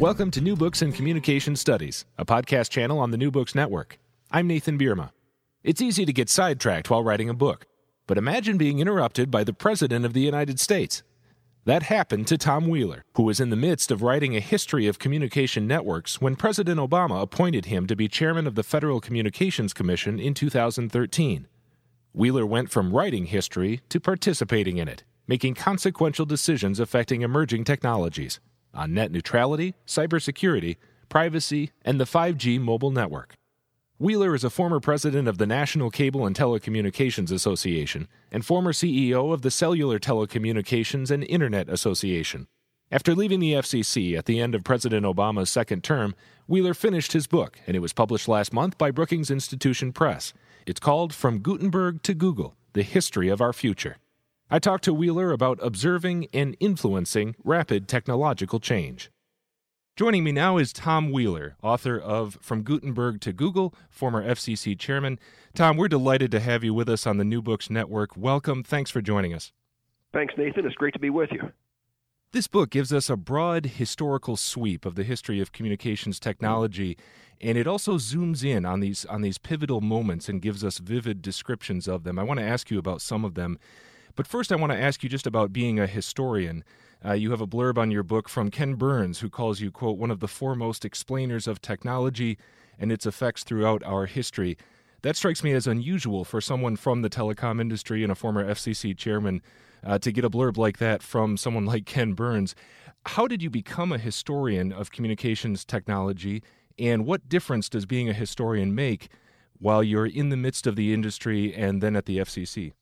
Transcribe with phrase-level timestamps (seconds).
[0.00, 3.96] Welcome to New Books in Communication Studies, a podcast channel on the New Books Network.
[4.28, 5.12] I'm Nathan Bierma.
[5.62, 7.66] It's easy to get sidetracked while writing a book,
[8.08, 11.04] but imagine being interrupted by the President of the United States.
[11.64, 14.98] That happened to Tom Wheeler, who was in the midst of writing a history of
[14.98, 20.18] communication networks when President Obama appointed him to be chairman of the Federal Communications Commission
[20.18, 21.46] in 2013.
[22.12, 28.40] Wheeler went from writing history to participating in it, making consequential decisions affecting emerging technologies
[28.74, 30.76] on net neutrality, cybersecurity,
[31.08, 33.34] privacy, and the 5G mobile network.
[33.98, 39.32] Wheeler is a former president of the National Cable and Telecommunications Association and former CEO
[39.32, 42.48] of the Cellular Telecommunications and Internet Association.
[42.90, 46.14] After leaving the FCC at the end of President Obama's second term,
[46.46, 50.32] Wheeler finished his book, and it was published last month by Brookings Institution Press.
[50.66, 53.96] It's called From Gutenberg to Google The History of Our Future.
[54.50, 59.10] I talked to Wheeler about observing and influencing rapid technological change.
[59.96, 65.18] Joining me now is Tom Wheeler, author of From Gutenberg to Google, former FCC chairman.
[65.54, 68.18] Tom, we're delighted to have you with us on the New Books Network.
[68.18, 68.62] Welcome.
[68.62, 69.50] Thanks for joining us.
[70.12, 70.66] Thanks, Nathan.
[70.66, 71.50] It's great to be with you.
[72.32, 76.98] This book gives us a broad historical sweep of the history of communications technology,
[77.40, 81.22] and it also zooms in on these on these pivotal moments and gives us vivid
[81.22, 82.18] descriptions of them.
[82.18, 83.58] I want to ask you about some of them.
[84.16, 86.62] But first, I want to ask you just about being a historian.
[87.04, 89.98] Uh, you have a blurb on your book from Ken Burns, who calls you, quote,
[89.98, 92.38] one of the foremost explainers of technology
[92.78, 94.56] and its effects throughout our history.
[95.02, 98.96] That strikes me as unusual for someone from the telecom industry and a former FCC
[98.96, 99.42] chairman
[99.84, 102.54] uh, to get a blurb like that from someone like Ken Burns.
[103.06, 106.42] How did you become a historian of communications technology,
[106.78, 109.08] and what difference does being a historian make
[109.58, 112.72] while you're in the midst of the industry and then at the FCC?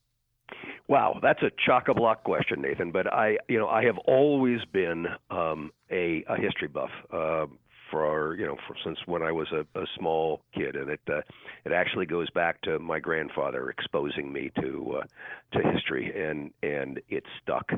[0.89, 2.91] Wow, that's a chock a block question, Nathan.
[2.93, 6.91] But I, you know, I have always been um, a, a history buff.
[7.13, 7.47] Uh,
[7.91, 11.21] for you know for, since when I was a, a small kid, and it uh,
[11.65, 17.01] it actually goes back to my grandfather exposing me to uh, to history, and and
[17.09, 17.71] it stuck.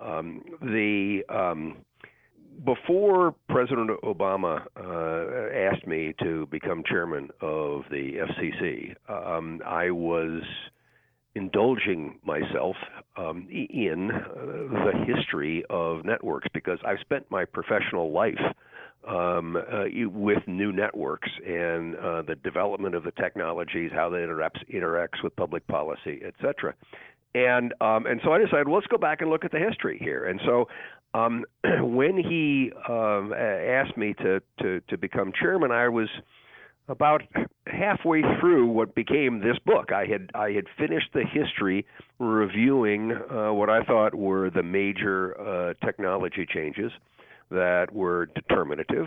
[0.00, 1.76] Um, the um,
[2.64, 10.42] before President Obama uh, asked me to become chairman of the FCC, um, I was
[11.34, 12.76] indulging myself
[13.16, 18.38] um, in uh, the history of networks because I've spent my professional life
[19.08, 24.64] um, uh, with new networks and uh, the development of the technologies, how that interacts,
[24.72, 26.74] interacts with public policy, et cetera.
[27.34, 29.98] And um, and so I decided, well, let's go back and look at the history
[30.00, 30.26] here.
[30.26, 30.68] And so
[31.14, 31.44] um,
[31.80, 36.08] when he um, asked me to, to to become chairman, I was
[36.88, 37.22] about
[37.66, 39.90] halfway through what became this book.
[39.92, 41.86] I had I had finished the history
[42.18, 46.92] reviewing uh, what I thought were the major uh, technology changes
[47.50, 49.06] that were determinative,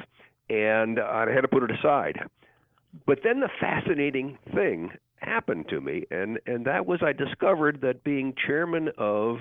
[0.49, 2.19] and I had to put it aside.
[3.05, 8.03] But then the fascinating thing happened to me, and and that was I discovered that
[8.03, 9.37] being chairman of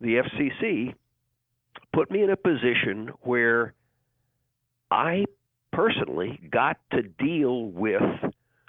[0.00, 0.94] the FCC
[1.94, 3.72] put me in a position where
[4.90, 5.24] I
[5.74, 8.02] personally got to deal with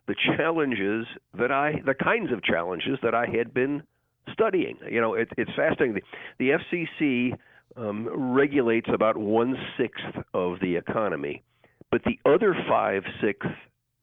[0.07, 1.05] the challenges
[1.37, 3.83] that I, the kinds of challenges that I had been
[4.31, 4.77] studying.
[4.89, 5.95] You know, it, it's fascinating.
[5.95, 6.01] The,
[6.39, 6.57] the
[7.01, 7.37] FCC
[7.77, 11.43] um, regulates about one sixth of the economy,
[11.91, 13.51] but the other five sixths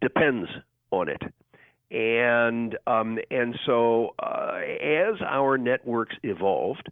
[0.01, 0.49] depends
[0.91, 1.23] on it.
[1.91, 6.89] And um, and so uh, as our networks evolved,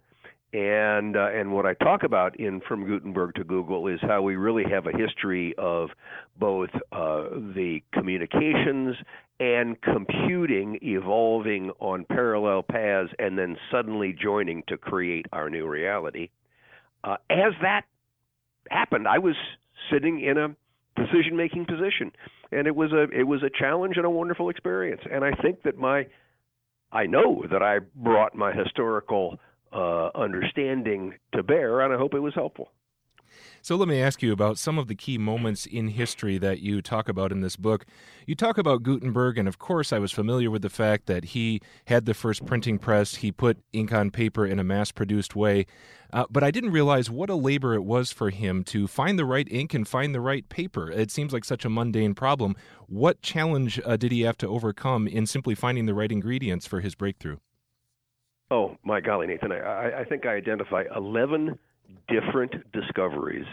[0.53, 4.37] and uh, and what I talk about in From Gutenberg to Google is how we
[4.37, 5.91] really have a history of
[6.39, 7.25] both uh,
[7.55, 8.97] the communications
[9.39, 16.31] and computing evolving on parallel paths and then suddenly joining to create our new reality.
[17.05, 17.83] Uh, as that
[18.71, 19.37] happened, I was
[19.91, 20.49] sitting in a
[20.97, 22.11] decision making position,
[22.51, 25.03] and it was a it was a challenge and a wonderful experience.
[25.11, 26.07] And I think that my
[26.91, 29.39] I know that I brought my historical
[29.73, 32.71] uh, understanding to bear, and I hope it was helpful.
[33.63, 36.81] So let me ask you about some of the key moments in history that you
[36.81, 37.85] talk about in this book.
[38.27, 41.61] You talk about Gutenberg, and of course, I was familiar with the fact that he
[41.87, 43.17] had the first printing press.
[43.17, 45.67] He put ink on paper in a mass produced way.
[46.13, 49.27] Uh, but I didn't realize what a labor it was for him to find the
[49.27, 50.91] right ink and find the right paper.
[50.91, 52.57] It seems like such a mundane problem.
[52.89, 56.81] What challenge uh, did he have to overcome in simply finding the right ingredients for
[56.81, 57.37] his breakthrough?
[58.51, 59.53] Oh my golly, Nathan!
[59.53, 61.59] I, I think I identify eleven
[62.09, 63.47] different discoveries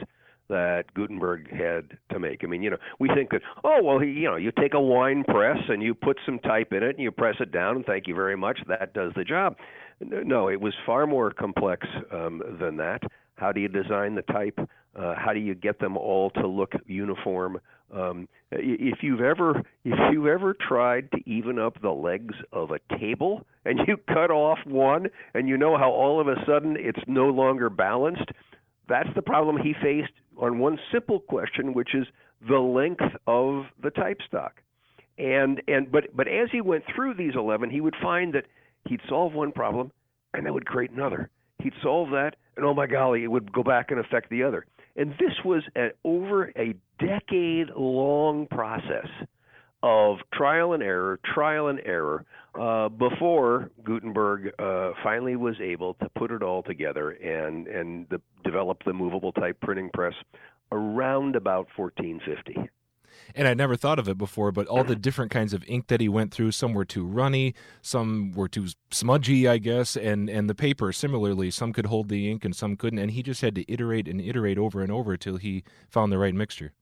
[0.49, 2.43] that Gutenberg had to make.
[2.43, 4.79] I mean, you know, we think that oh well, he, you know, you take a
[4.79, 7.85] wine press and you put some type in it and you press it down and
[7.85, 9.55] thank you very much, that does the job.
[9.99, 13.01] No, it was far more complex um, than that.
[13.35, 14.57] How do you design the type?
[14.95, 17.59] Uh, how do you get them all to look uniform?
[17.93, 22.79] Um, if you've ever if you've ever tried to even up the legs of a
[22.99, 26.99] table and you cut off one and you know how all of a sudden it's
[27.07, 28.29] no longer balanced,
[28.89, 32.07] that's the problem he faced on one simple question, which is
[32.47, 34.61] the length of the type stock.
[35.17, 38.45] And and but but as he went through these 11, he would find that
[38.87, 39.91] he'd solve one problem
[40.33, 41.29] and that would create another.
[41.59, 44.65] He'd solve that, and oh my golly, it would go back and affect the other.
[44.97, 49.07] And this was an over a decade long process
[49.83, 52.25] of trial and error, trial and error,
[52.59, 58.19] uh, before Gutenberg uh, finally was able to put it all together and and the,
[58.43, 60.15] develop the movable type printing press
[60.71, 62.69] around about 1450
[63.35, 65.01] and I'd never thought of it before, but all the mm-hmm.
[65.01, 68.67] different kinds of ink that he went through, some were too runny, some were too
[68.91, 72.75] smudgy, I guess, and and the paper similarly, some could hold the ink and some
[72.75, 76.11] couldn't, and he just had to iterate and iterate over and over till he found
[76.11, 76.73] the right mixture.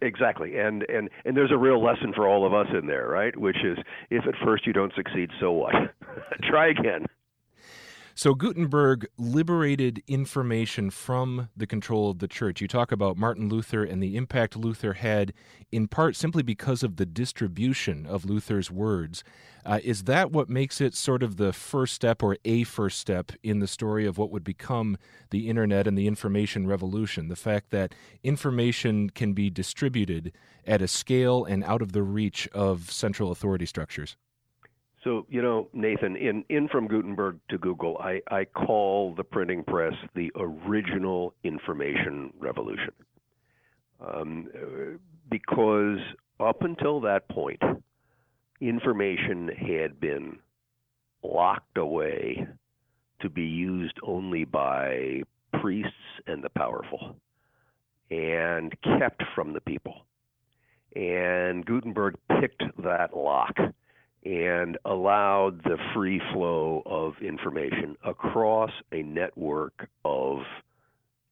[0.00, 3.36] Exactly, and and and there's a real lesson for all of us in there, right?
[3.36, 3.76] Which is,
[4.10, 5.74] if at first you don't succeed, so what?
[6.48, 7.04] Try again.
[8.18, 12.62] So Gutenberg liberated information from the control of the church.
[12.62, 15.34] You talk about Martin Luther and the impact Luther had,
[15.70, 19.22] in part simply because of the distribution of Luther's words.
[19.66, 23.32] Uh, is that what makes it sort of the first step or a first step
[23.42, 24.96] in the story of what would become
[25.28, 27.28] the internet and the information revolution?
[27.28, 30.32] The fact that information can be distributed
[30.66, 34.16] at a scale and out of the reach of central authority structures?
[35.06, 39.62] So, you know, Nathan, in, in from Gutenberg to Google, I, I call the printing
[39.62, 42.90] press the original information revolution.
[44.04, 44.48] Um,
[45.30, 46.00] because
[46.40, 47.62] up until that point,
[48.60, 50.40] information had been
[51.22, 52.44] locked away
[53.20, 55.22] to be used only by
[55.60, 55.92] priests
[56.26, 57.14] and the powerful
[58.10, 60.04] and kept from the people.
[60.96, 63.56] And Gutenberg picked that lock
[64.26, 70.38] and allowed the free flow of information across a network of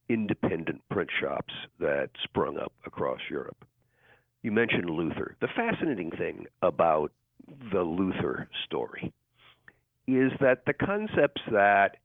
[0.08, 3.64] independent print shops that sprung up across Europe.
[4.42, 5.34] You mentioned Luther.
[5.40, 7.10] The fascinating thing about
[7.72, 9.12] the Luther story
[10.06, 11.96] is that the concepts that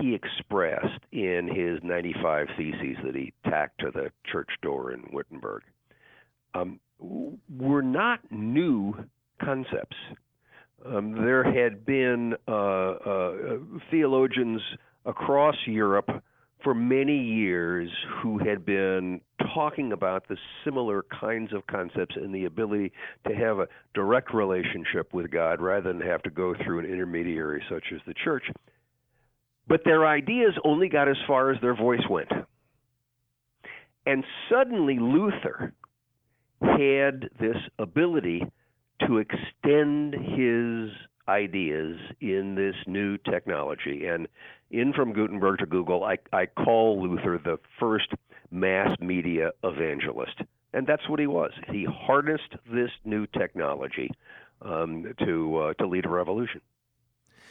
[0.00, 5.62] he expressed in his 95 Theses that he tacked to the church door in Wittenberg
[6.54, 8.94] um, were not new
[9.40, 9.96] concepts
[10.86, 13.34] um, there had been uh, uh,
[13.90, 14.60] theologians
[15.04, 16.10] across Europe
[16.62, 17.90] for many years
[18.22, 19.20] who had been
[19.54, 22.92] talking about the similar kinds of concepts and the ability
[23.26, 27.62] to have a direct relationship with God rather than have to go through an intermediary
[27.68, 28.44] such as the church.
[29.66, 32.30] But their ideas only got as far as their voice went.
[34.06, 35.72] And suddenly Luther
[36.60, 38.44] had this ability
[39.06, 40.90] to extend his
[41.28, 44.06] ideas in this new technology.
[44.06, 44.28] And
[44.70, 48.08] in from Gutenberg to Google, I, I call Luther the first
[48.50, 50.40] mass media evangelist.
[50.72, 51.52] And that's what he was.
[51.70, 54.10] He harnessed this new technology
[54.62, 56.60] um, to, uh, to lead a revolution.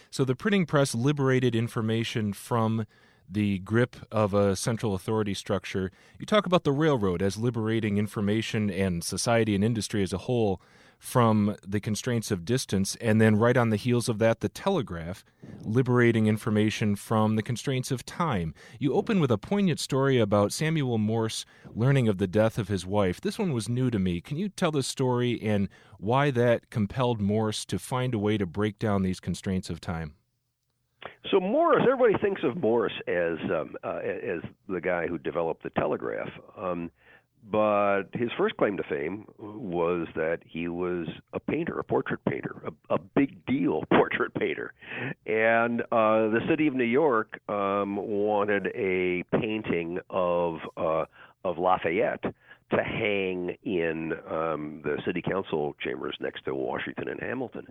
[0.09, 2.85] So the printing press liberated information from
[3.29, 5.91] the grip of a central authority structure.
[6.19, 10.61] You talk about the railroad as liberating information and society and industry as a whole
[11.01, 15.25] from the constraints of distance, and then right on the heels of that, the telegraph,
[15.63, 18.53] liberating information from the constraints of time.
[18.77, 21.43] You open with a poignant story about Samuel Morse
[21.73, 23.19] learning of the death of his wife.
[23.19, 24.21] This one was new to me.
[24.21, 28.45] Can you tell the story and why that compelled Morse to find a way to
[28.45, 30.13] break down these constraints of time?
[31.31, 35.71] So Morse, everybody thinks of Morse as um, uh, as the guy who developed the
[35.71, 36.29] telegraph.
[36.55, 36.91] Um,
[37.49, 42.61] but his first claim to fame was that he was a painter, a portrait painter,
[42.65, 44.73] a, a big deal portrait painter.
[45.25, 51.05] And uh, the city of New York um, wanted a painting of uh,
[51.43, 57.67] of Lafayette to hang in um, the city council chambers next to Washington and Hamilton.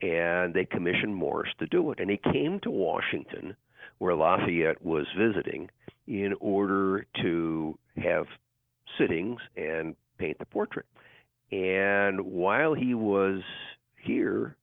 [0.00, 1.98] And they commissioned Morse to do it.
[1.98, 3.56] And he came to Washington,
[3.98, 5.68] where Lafayette was visiting,
[6.06, 8.26] in order to have
[8.98, 10.86] sittings and paint the portrait.
[11.50, 13.40] And while he was
[14.02, 14.56] here,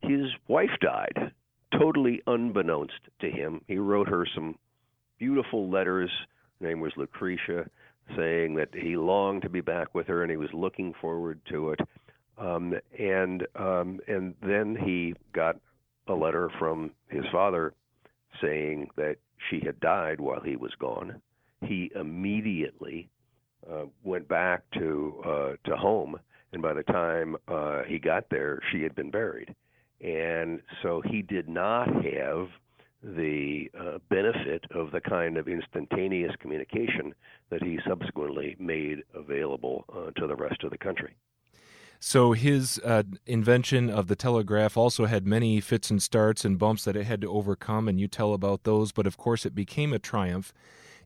[0.00, 1.32] his wife died,
[1.78, 3.60] totally unbeknownst to him.
[3.68, 4.56] He wrote her some
[5.18, 6.10] beautiful letters.
[6.60, 7.68] Her name was Lucretia,
[8.16, 11.70] saying that he longed to be back with her and he was looking forward to
[11.70, 11.80] it.
[12.38, 15.56] Um, and um, and then he got
[16.08, 17.74] a letter from his father
[18.40, 19.16] saying that
[19.48, 21.20] she had died while he was gone
[21.64, 23.08] he immediately
[23.70, 26.18] uh, went back to uh, to home,
[26.52, 29.54] and by the time uh, he got there, she had been buried,
[30.00, 32.48] and so he did not have
[33.02, 37.12] the uh, benefit of the kind of instantaneous communication
[37.50, 41.16] that he subsequently made available uh, to the rest of the country.
[42.04, 46.84] So his uh, invention of the telegraph also had many fits and starts and bumps
[46.84, 48.90] that it had to overcome, and you tell about those.
[48.90, 50.52] But of course, it became a triumph.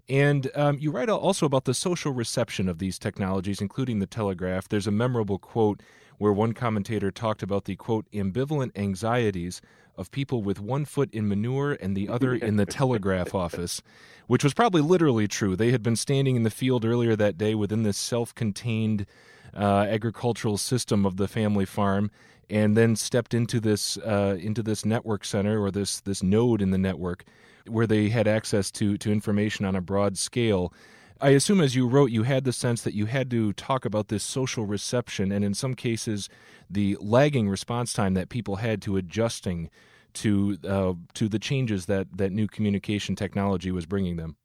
[0.09, 4.69] And um, you write also about the social reception of these technologies, including the telegraph.
[4.69, 5.81] There's a memorable quote
[6.19, 9.61] where one commentator talked about the quote ambivalent anxieties
[9.97, 13.83] of people with one foot in manure and the other in the telegraph office,
[14.27, 15.57] which was probably literally true.
[15.57, 19.07] They had been standing in the field earlier that day within this self contained
[19.55, 22.11] uh, agricultural system of the family farm,
[22.49, 26.71] and then stepped into this uh, into this network center or this this node in
[26.71, 27.25] the network
[27.69, 30.73] where they had access to to information on a broad scale.
[31.21, 34.09] I assume as you wrote, you had the sense that you had to talk about
[34.09, 36.29] this social reception, and in some cases,
[36.69, 39.71] the lagging response time that people had to adjusting
[40.15, 44.37] to uh, to the changes that that new communication technology was bringing them.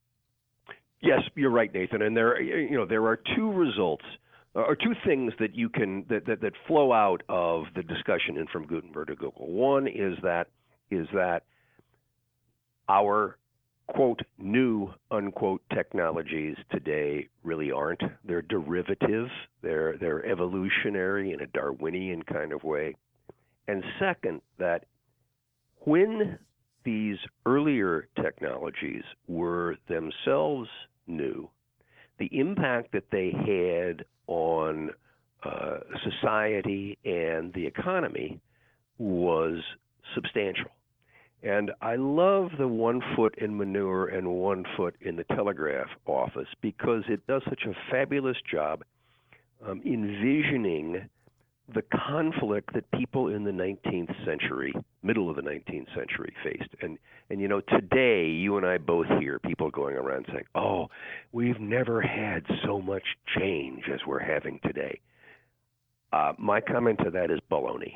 [1.02, 2.02] Yes, you're right, Nathan.
[2.04, 4.06] And there, you know, there are two results
[4.54, 8.48] or two things that you can that, that, that flow out of the discussion in
[8.48, 9.52] from Gutenberg to Google.
[9.52, 10.48] One is that
[10.90, 11.44] is that
[12.90, 13.38] our
[13.88, 18.02] quote new unquote technologies today really aren't.
[18.26, 19.28] They're derivative.
[19.62, 22.96] They're they're evolutionary in a Darwinian kind of way.
[23.68, 24.86] And second, that
[25.86, 26.40] when
[26.84, 30.68] these earlier technologies were themselves
[31.08, 31.50] new,
[32.22, 34.92] the impact that they had on
[35.42, 38.40] uh, society and the economy
[39.00, 39.58] was
[40.14, 40.70] substantial.
[41.42, 46.48] And I love the one foot in manure and one foot in the telegraph office
[46.62, 48.84] because it does such a fabulous job
[49.68, 51.10] um, envisioning
[51.74, 54.74] the conflict that people in the 19th century,
[55.04, 56.70] middle of the 19th century, faced.
[56.82, 56.98] And
[57.30, 60.90] and you know, today you and I both hear people going around saying, "Oh,
[61.32, 63.04] we've never had so much
[63.38, 65.00] change as we're having today."
[66.12, 67.94] Uh, my comment to that is baloney.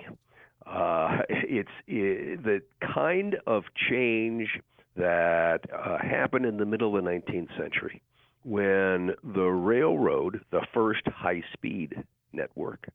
[0.66, 2.62] Uh, it's it, the
[2.94, 4.48] kind of change
[4.96, 8.02] that uh, happened in the middle of the 19th century
[8.44, 11.96] when the railroad, the first high-speed
[12.32, 12.88] network,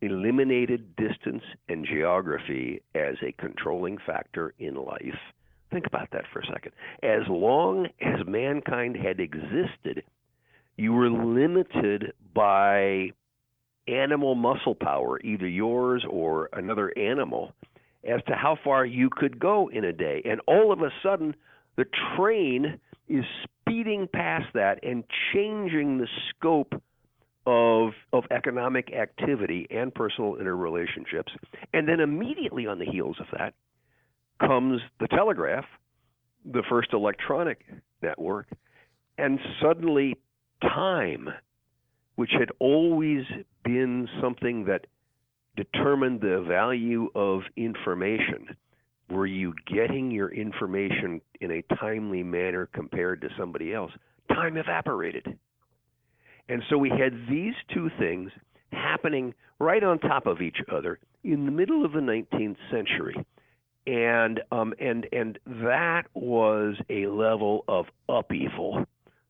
[0.00, 5.18] eliminated distance and geography as a controlling factor in life.
[5.70, 6.72] Think about that for a second.
[7.02, 10.02] As long as mankind had existed,
[10.76, 13.10] you were limited by
[13.86, 17.52] animal muscle power, either yours or another animal,
[18.04, 20.22] as to how far you could go in a day.
[20.24, 21.34] And all of a sudden,
[21.76, 21.86] the
[22.16, 22.78] train
[23.08, 26.80] is speeding past that and changing the scope
[27.48, 31.30] of of economic activity and personal interrelationships.
[31.72, 33.54] And then immediately on the heels of that
[34.38, 35.64] comes the telegraph,
[36.44, 37.64] the first electronic
[38.02, 38.48] network,
[39.16, 40.18] and suddenly
[40.60, 41.28] time,
[42.16, 43.24] which had always
[43.64, 44.86] been something that
[45.56, 48.56] determined the value of information.
[49.08, 53.90] Were you getting your information in a timely manner compared to somebody else?
[54.28, 55.38] Time evaporated.
[56.48, 58.30] And so we had these two things
[58.72, 63.14] happening right on top of each other in the middle of the 19th century.
[63.86, 68.84] And um, and and that was a level of upheaval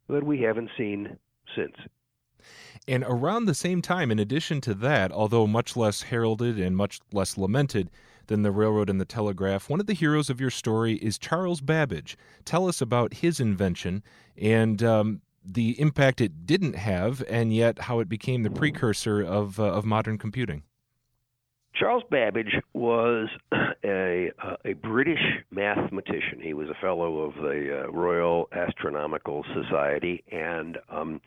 [0.08, 1.16] that we haven't seen
[1.54, 1.76] since.
[2.88, 7.00] And around the same time, in addition to that, although much less heralded and much
[7.12, 7.90] less lamented
[8.26, 11.60] than the railroad and the telegraph, one of the heroes of your story is Charles
[11.60, 12.16] Babbage.
[12.44, 14.02] Tell us about his invention
[14.36, 15.20] and um,
[15.52, 19.84] the impact it didn't have, and yet how it became the precursor of uh, of
[19.84, 20.62] modern computing.
[21.74, 23.28] Charles Babbage was
[23.84, 24.30] a
[24.64, 26.40] a British mathematician.
[26.42, 31.20] He was a fellow of the uh, Royal Astronomical Society, and um,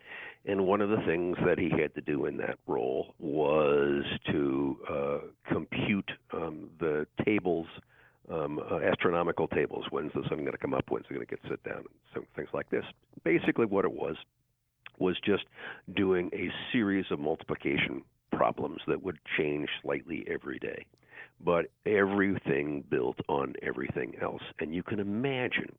[0.46, 4.78] and one of the things that he had to do in that role was to
[4.90, 7.68] uh, compute um, the tables
[8.30, 9.86] um, uh, astronomical tables.
[9.90, 10.86] When's the sun going to come up?
[10.90, 11.84] When's it going to get set down?
[12.14, 12.84] So things like this.
[13.24, 14.16] Basically, what it was
[15.00, 15.44] was just
[15.96, 20.86] doing a series of multiplication problems that would change slightly every day.
[21.44, 24.44] But everything built on everything else.
[24.60, 25.76] And you can imagine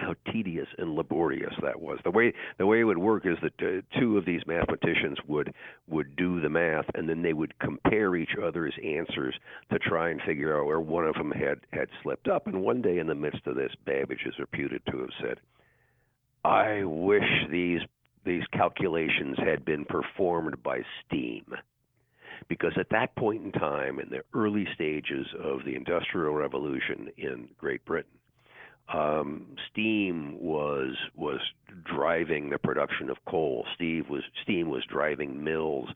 [0.00, 1.98] how tedious and laborious that was.
[2.04, 5.54] The way the way it would work is that uh, two of these mathematicians would
[5.88, 9.34] would do the math, and then they would compare each other's answers
[9.70, 12.46] to try and figure out where one of them had had slipped up.
[12.46, 15.40] And one day, in the midst of this, Babbage is reputed to have said,
[16.44, 17.80] I wish these
[18.24, 21.54] these calculations had been performed by steam.
[22.48, 27.48] Because at that point in time, in the early stages of the Industrial Revolution in
[27.58, 28.10] Great Britain,
[28.92, 31.40] um, steam was was
[31.84, 33.64] driving the production of coal.
[33.74, 35.88] Steve was steam was driving mills,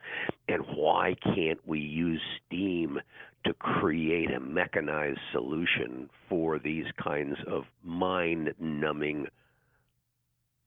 [0.48, 3.00] and why can't we use steam
[3.44, 9.26] to create a mechanized solution for these kinds of mind-numbing,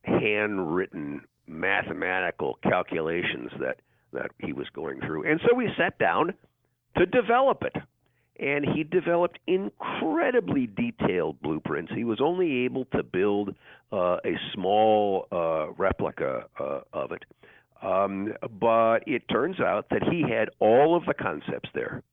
[0.03, 3.79] handwritten mathematical calculations that
[4.11, 5.29] that he was going through?
[5.29, 6.33] And so we sat down
[6.97, 7.75] to develop it
[8.39, 11.91] and he developed incredibly detailed blueprints.
[11.93, 13.55] He was only able to build
[13.91, 17.23] uh, a small uh, replica uh, of it,
[17.81, 22.03] um, but it turns out that he had all of the concepts there.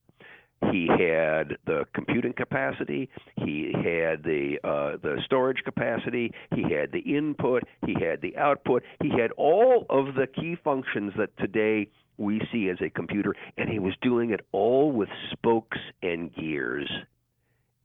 [0.73, 3.09] He had the computing capacity.
[3.37, 6.33] He had the uh, the storage capacity.
[6.55, 7.65] He had the input.
[7.87, 8.83] He had the output.
[9.03, 13.69] He had all of the key functions that today we see as a computer, and
[13.69, 16.89] he was doing it all with spokes and gears,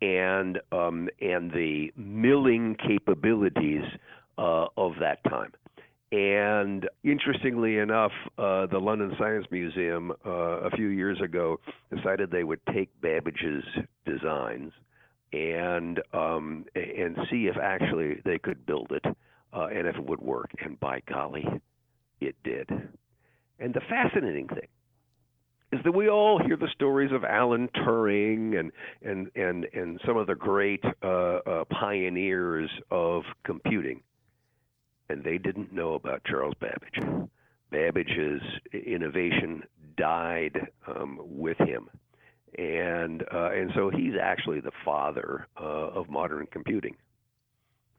[0.02, 3.84] and um, and the milling capabilities
[4.38, 5.52] uh, of that time.
[6.12, 11.60] And interestingly enough, uh, the London Science Museum uh, a few years ago
[11.96, 13.64] decided they would take Babbage's
[14.08, 14.72] designs
[15.34, 19.06] and um, and see if actually they could build it
[19.54, 20.50] uh, and if it would work.
[20.64, 21.46] And by golly,
[22.20, 22.70] it did.
[23.60, 24.68] And the fascinating thing
[25.72, 30.18] is that we all hear the stories of Alan Turing and and and and some
[30.18, 34.02] of the great uh, uh, pioneers of computing,
[35.10, 37.30] and they didn't know about Charles Babbage.
[37.72, 38.42] Babbage's
[38.74, 39.64] innovation
[39.96, 41.88] died um, with him,
[42.58, 46.96] and uh, and so he's actually the father uh, of modern computing.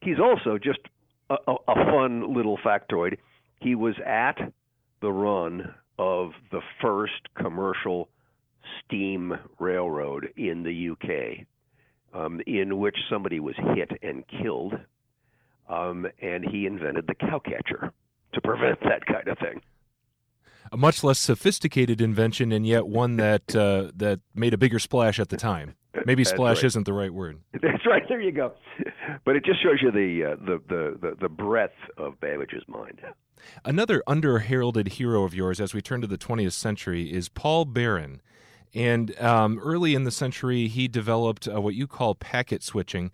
[0.01, 0.81] He's also just
[1.29, 1.37] a,
[1.69, 3.19] a fun little factoid.
[3.61, 4.39] He was at
[5.01, 8.09] the run of the first commercial
[8.85, 11.47] steam railroad in the UK,
[12.15, 14.75] um, in which somebody was hit and killed,
[15.69, 17.93] um, and he invented the cowcatcher
[18.33, 19.61] to prevent that kind of thing.
[20.73, 25.19] A much less sophisticated invention, and yet one that uh, that made a bigger splash
[25.19, 25.75] at the time.
[26.07, 26.65] Maybe splash right.
[26.65, 27.41] isn't the right word.
[27.53, 28.03] That's right.
[28.09, 28.53] There you go.
[29.25, 33.01] But it just shows you the uh, the, the, the the breadth of Babbage's mind.
[33.65, 38.21] Another under-heralded hero of yours, as we turn to the 20th century, is Paul Baran.
[38.75, 43.11] And um, early in the century, he developed uh, what you call packet switching.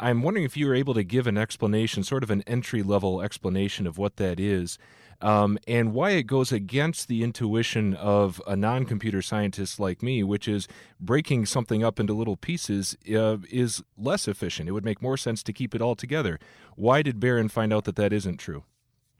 [0.00, 3.22] I'm wondering if you were able to give an explanation, sort of an entry level
[3.22, 4.78] explanation of what that is,
[5.20, 10.22] um, and why it goes against the intuition of a non computer scientist like me,
[10.22, 10.66] which is
[10.98, 14.68] breaking something up into little pieces uh, is less efficient.
[14.68, 16.40] It would make more sense to keep it all together.
[16.76, 18.64] Why did Baran find out that that isn't true?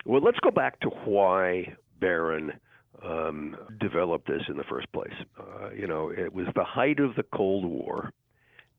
[0.05, 2.53] Well, let's go back to why Baran
[3.03, 5.15] um, developed this in the first place.
[5.39, 8.13] Uh, you know, it was the height of the Cold War,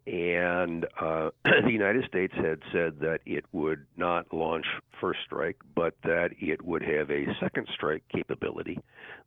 [0.06, 4.66] and uh, the United States had said that it would not launch
[5.02, 8.80] first strike, but that it would have a second strike capability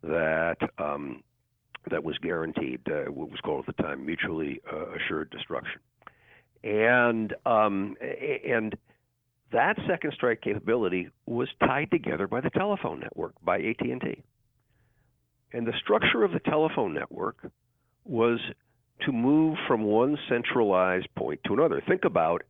[0.02, 1.22] that um,
[1.90, 2.80] that was guaranteed.
[2.88, 5.80] Uh, what was called at the time mutually uh, assured destruction,
[6.62, 7.96] and um,
[8.46, 8.76] and
[9.52, 14.22] that second strike capability was tied together by the telephone network by AT&T.
[15.52, 17.50] And the structure of the telephone network
[18.04, 18.38] was
[19.06, 21.82] to move from one centralized point to another.
[21.86, 22.42] Think about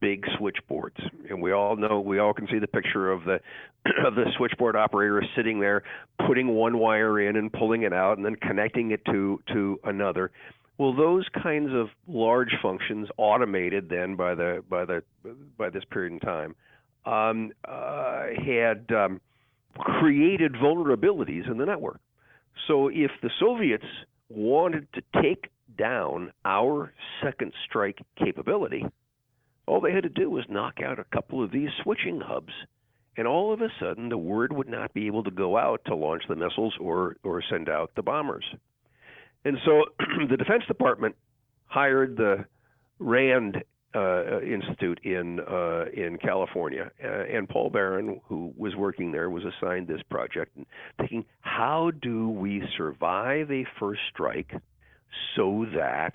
[0.00, 0.96] big switchboards,
[1.28, 3.40] and we all know we all can see the picture of the
[4.06, 5.82] of the switchboard operator sitting there,
[6.26, 10.30] putting one wire in and pulling it out, and then connecting it to to another.
[10.78, 15.02] Well, those kinds of large functions, automated then by the by the
[15.56, 16.54] by this period in time,
[17.06, 19.20] um, uh, had um,
[19.78, 22.00] created vulnerabilities in the network.
[22.66, 23.84] So if the Soviets
[24.28, 28.84] wanted to take down our second strike capability,
[29.66, 32.52] all they had to do was knock out a couple of these switching hubs.
[33.18, 35.94] And all of a sudden, the word would not be able to go out to
[35.94, 38.44] launch the missiles or, or send out the bombers.
[39.46, 39.84] And so
[40.28, 41.14] the Defense Department
[41.66, 42.44] hired the
[42.98, 43.62] RAND
[43.94, 49.44] uh, Institute in uh, in California, uh, and Paul Baran, who was working there, was
[49.44, 50.66] assigned this project, and
[50.98, 54.52] thinking, how do we survive a first strike
[55.36, 56.12] so that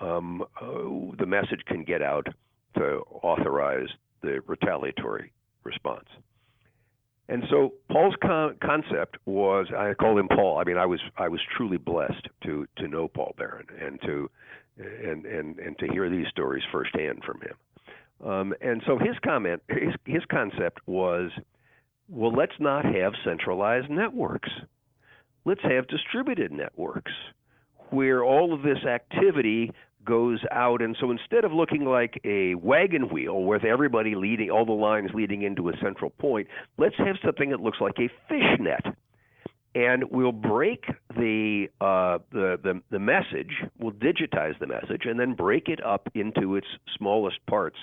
[0.00, 2.26] um, uh, the message can get out
[2.78, 3.88] to authorize
[4.22, 5.32] the retaliatory
[5.64, 6.08] response?
[7.30, 10.58] And so Paul's con- concept was I called him Paul.
[10.58, 14.28] I mean, I was I was truly blessed to to know Paul Baran and to
[14.76, 18.28] and and and to hear these stories firsthand from him.
[18.28, 21.30] Um, and so his comment, his, his concept was,
[22.08, 24.50] well, let's not have centralized networks.
[25.46, 27.12] Let's have distributed networks
[27.88, 29.72] where all of this activity
[30.04, 30.82] goes out.
[30.82, 35.10] And so instead of looking like a wagon wheel with everybody leading, all the lines
[35.14, 38.94] leading into a central point, let's have something that looks like a fishnet.
[39.74, 40.84] And we'll break
[41.14, 46.08] the, uh, the, the the message, we'll digitize the message, and then break it up
[46.14, 46.66] into its
[46.98, 47.76] smallest parts.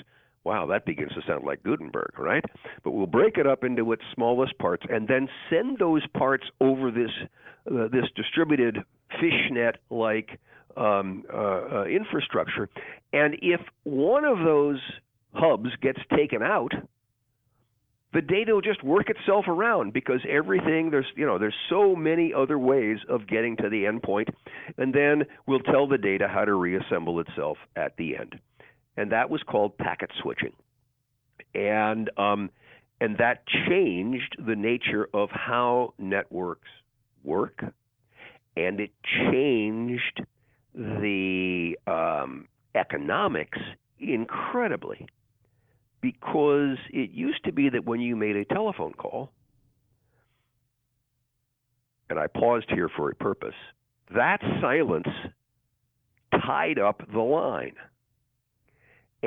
[0.48, 2.46] Wow, that begins to sound like Gutenberg, right?
[2.82, 6.90] But we'll break it up into its smallest parts, and then send those parts over
[6.90, 7.10] this
[7.70, 8.78] uh, this distributed
[9.20, 10.40] fishnet-like
[10.78, 12.70] um, uh, uh, infrastructure.
[13.12, 14.80] And if one of those
[15.34, 16.72] hubs gets taken out,
[18.14, 22.34] the data will just work itself around because everything there's you know there's so many
[22.34, 24.30] other ways of getting to the endpoint,
[24.78, 28.40] and then we'll tell the data how to reassemble itself at the end,
[28.98, 30.54] and that was called packet switching,
[31.54, 32.50] and um,
[33.00, 36.70] and that changed the nature of how networks
[37.24, 37.64] work,
[38.56, 38.92] and it
[39.32, 40.22] changed
[40.74, 43.60] the um, economics
[44.00, 45.08] incredibly
[46.02, 49.32] because it used to be that when you made a telephone call,
[52.10, 53.56] and I paused here for a purpose,
[54.14, 55.08] that silence
[56.32, 57.76] tied up the line.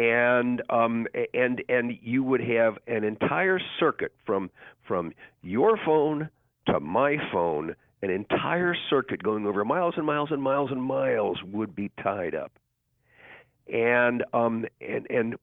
[0.01, 4.51] And um, and and you would have an entire circuit from
[4.89, 6.31] from your phone
[6.67, 11.39] to my phone an entire circuit going over miles and miles and miles and miles
[11.53, 12.53] would be tied up.
[13.71, 15.35] And um, and and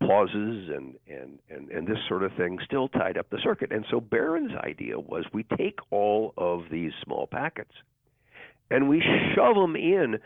[0.00, 3.72] pauses and, and, and, and this sort of thing still tied up the circuit.
[3.72, 7.72] And so Baran's idea was we take all of these small packets
[8.70, 9.02] and we
[9.34, 10.18] shove them in,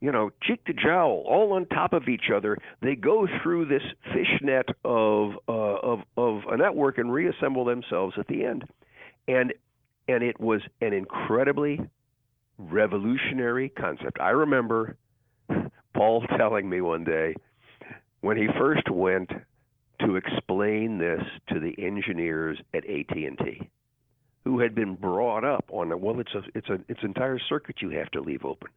[0.00, 2.58] you know, cheek to jowl, all on top of each other.
[2.82, 3.82] They go through this
[4.12, 8.64] fishnet of, uh, of, of a network and reassemble themselves at the end.
[9.26, 9.52] And
[10.08, 11.80] and it was an incredibly
[12.58, 14.20] revolutionary concept.
[14.20, 14.96] I remember
[15.94, 17.34] Paul telling me one day
[18.20, 19.30] when he first went
[20.00, 23.68] to explain this to the engineers at AT&T
[24.44, 27.90] who had been brought up on well it's a it's a it's entire circuit you
[27.90, 28.68] have to leave open.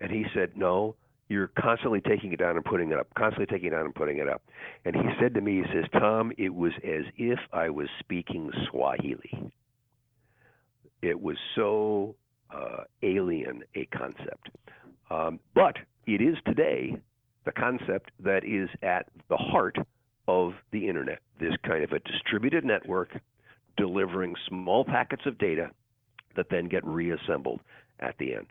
[0.00, 0.96] And he said, "No,
[1.28, 4.18] you're constantly taking it down and putting it up, constantly taking it down and putting
[4.18, 4.42] it up."
[4.84, 8.50] And he said to me, he says, "Tom, it was as if I was speaking
[8.70, 9.52] Swahili."
[11.02, 12.16] It was so
[12.50, 14.50] uh, alien a concept.
[15.10, 15.76] Um, but
[16.06, 16.96] it is today
[17.44, 19.76] the concept that is at the heart
[20.26, 23.10] of the internet this kind of a distributed network
[23.76, 25.70] delivering small packets of data
[26.36, 27.60] that then get reassembled
[28.00, 28.46] at the end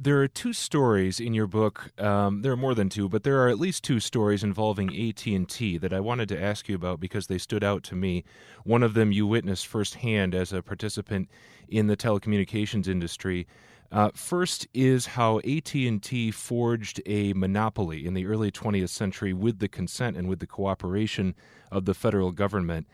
[0.00, 1.90] there are two stories in your book.
[2.00, 5.26] Um, there are more than two, but there are at least two stories involving AT
[5.26, 8.22] and T that I wanted to ask you about because they stood out to me.
[8.64, 11.28] One of them you witnessed firsthand as a participant
[11.68, 13.46] in the telecommunications industry.
[13.90, 19.68] Uh, first is how AT&T forged a monopoly in the early 20th century with the
[19.68, 21.34] consent and with the cooperation
[21.72, 22.86] of the federal government.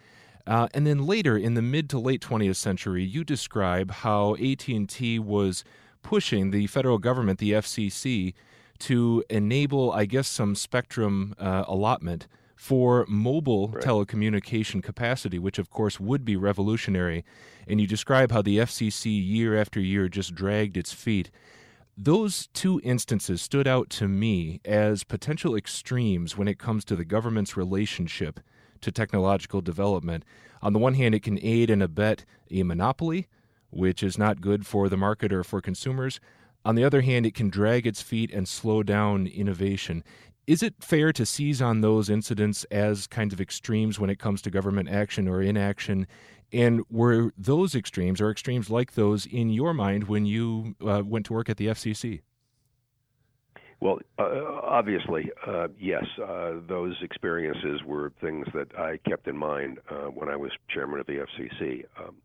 [0.47, 5.19] Uh, and then later in the mid to late 20th century, you describe how AT&T
[5.19, 5.65] was
[6.05, 8.35] pushing the federal government, the FCC,
[8.79, 13.83] to enable, I guess, some spectrum uh, allotment for mobile right.
[13.83, 17.25] telecommunication capacity, which of course would be revolutionary.
[17.67, 21.31] And you describe how the FCC year after year just dragged its feet.
[21.97, 27.05] Those two instances stood out to me as potential extremes when it comes to the
[27.05, 28.41] government's relationship
[28.81, 30.25] to technological development.
[30.61, 33.29] On the one hand, it can aid and abet a monopoly
[33.75, 36.21] which is not good for the market or for consumers.
[36.65, 40.03] On the other hand, it can drag its feet and slow down innovation.
[40.47, 44.43] Is it fair to seize on those incidents as kinds of extremes when it comes
[44.43, 46.07] to government action or inaction?
[46.53, 51.27] And were those extremes or extremes like those in your mind when you uh, went
[51.27, 52.21] to work at the FCC?
[53.81, 56.05] Well, uh, obviously, uh, yes.
[56.23, 61.01] Uh, those experiences were things that I kept in mind uh, when I was chairman
[61.01, 61.85] of the FCC.
[61.99, 62.17] Um,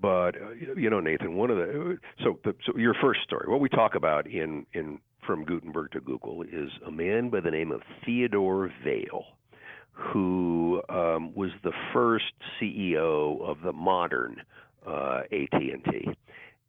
[0.00, 3.60] but uh, you know, Nathan, one of the so the, so your first story, what
[3.60, 7.70] we talk about in in from Gutenberg to Google is a man by the name
[7.70, 9.24] of Theodore Vail,
[9.92, 14.40] who um, was the first CEO of the modern
[14.86, 16.08] uh, AT&T.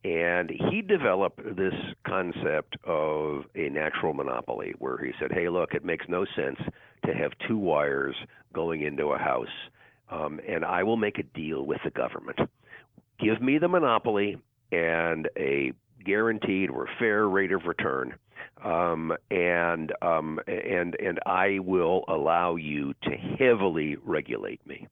[0.04, 1.74] And he developed this
[2.06, 6.60] concept of a natural monopoly where he said, hey, look, it makes no sense
[7.06, 8.16] to have two wires
[8.54, 9.48] going into a house,
[10.10, 12.40] um, and I will make a deal with the government
[13.20, 14.38] give me the monopoly
[14.72, 15.74] and a
[16.06, 18.16] guaranteed or fair rate of return,
[18.64, 24.88] Um, and um, and and I will allow you to heavily regulate me.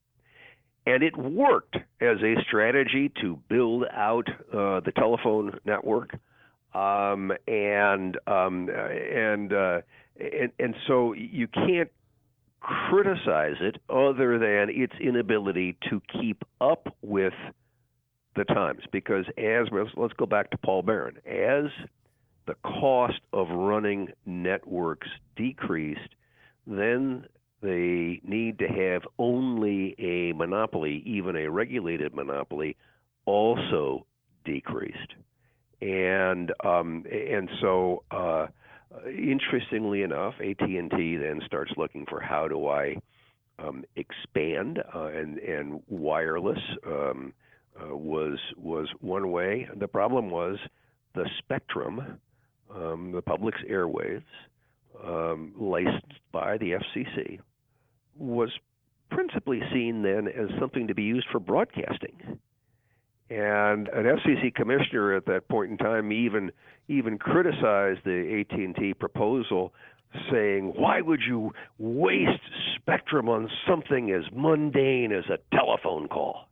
[0.86, 6.16] And it worked as a strategy to build out uh, the telephone network,
[6.74, 9.82] um, and um, and, uh,
[10.18, 11.92] and and so you can't
[12.62, 17.34] criticize it other than its inability to keep up with
[18.38, 18.84] the times.
[18.92, 21.72] Because as let's go back to Paul Baran, as
[22.46, 26.16] the cost of running networks decreased,
[26.66, 27.26] then
[27.62, 32.78] they need to have only a monopoly, even a regulated monopoly,
[33.26, 34.06] also
[34.46, 35.14] decreased.
[35.82, 38.48] And um, and so, uh,
[39.08, 42.96] interestingly enough, AT&T then starts looking for how do I
[43.60, 47.34] um, expand, uh, and and wireless um,
[47.82, 49.68] uh, was was one way.
[49.76, 50.58] The problem was
[51.16, 52.20] the spectrum,
[52.74, 54.24] um, the public's airwaves,
[55.04, 57.40] um, licensed by the FCC,
[58.18, 58.52] was
[59.10, 62.40] principally seen then as something to be used for broadcasting.
[63.30, 66.52] And an FCC commissioner at that point in time even
[66.88, 69.74] even criticized the AT&T proposal,
[70.32, 72.42] saying, "Why would you waste
[72.76, 76.48] spectrum on something as mundane as a telephone call?"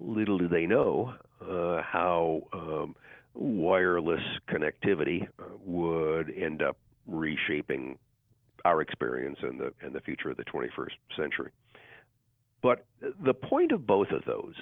[0.00, 2.96] Little do they know uh, how um,
[3.34, 7.98] wireless connectivity uh, would end up reshaping
[8.64, 11.50] our experience and the and the future of the 21st century.
[12.62, 12.84] But
[13.24, 14.54] the point of both of those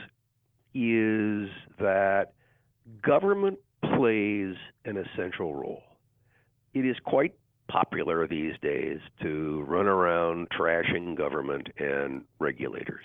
[0.75, 1.49] is
[1.81, 2.33] that
[3.03, 3.59] government
[3.97, 5.83] plays an essential role.
[6.75, 7.35] It is quite
[7.69, 13.05] popular these days to run around trashing government and regulators.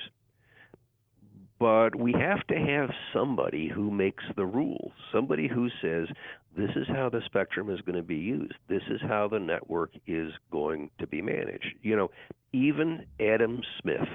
[1.64, 6.10] But we have to have somebody who makes the rules, somebody who says,
[6.58, 8.56] this is how the spectrum is going to be used.
[8.68, 11.74] This is how the network is going to be managed.
[11.82, 12.12] You know,
[12.52, 14.10] even Adam Smith,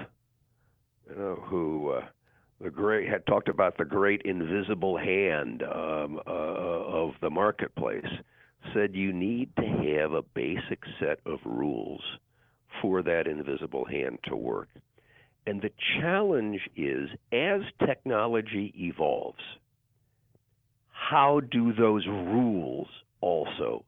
[1.09, 2.05] you know, who uh,
[2.61, 8.05] the great had talked about the great invisible hand um, uh, of the marketplace,
[8.75, 12.03] said you need to have a basic set of rules
[12.79, 14.67] for that invisible hand to work.
[15.47, 19.41] And the challenge is as technology evolves,
[20.91, 22.87] how do those rules
[23.21, 23.85] also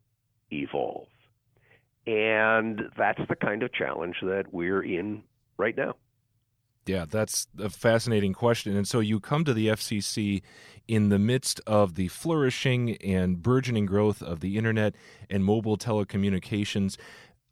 [0.52, 1.08] evolve?
[2.08, 5.24] And that's the kind of challenge that we're in
[5.58, 5.96] right now.
[6.88, 8.76] Yeah, that's a fascinating question.
[8.76, 10.42] And so you come to the FCC
[10.88, 14.96] in the midst of the flourishing and burgeoning growth of the internet
[15.30, 16.98] and mobile telecommunications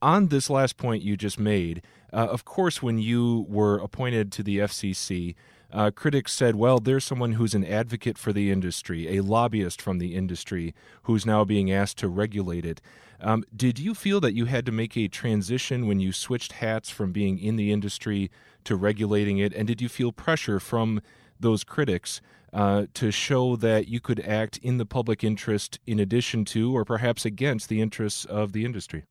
[0.02, 1.82] on this last point you just made,
[2.12, 5.36] uh, of course, when you were appointed to the FCC,
[5.72, 10.00] uh, critics said, well, there's someone who's an advocate for the industry, a lobbyist from
[10.00, 12.82] the industry, who's now being asked to regulate it.
[13.22, 16.90] Um, did you feel that you had to make a transition when you switched hats
[16.90, 18.32] from being in the industry
[18.64, 19.54] to regulating it?
[19.54, 21.02] And did you feel pressure from
[21.40, 26.46] those critics uh, to show that you could act in the public interest in addition
[26.46, 29.04] to, or perhaps against, the interests of the industry?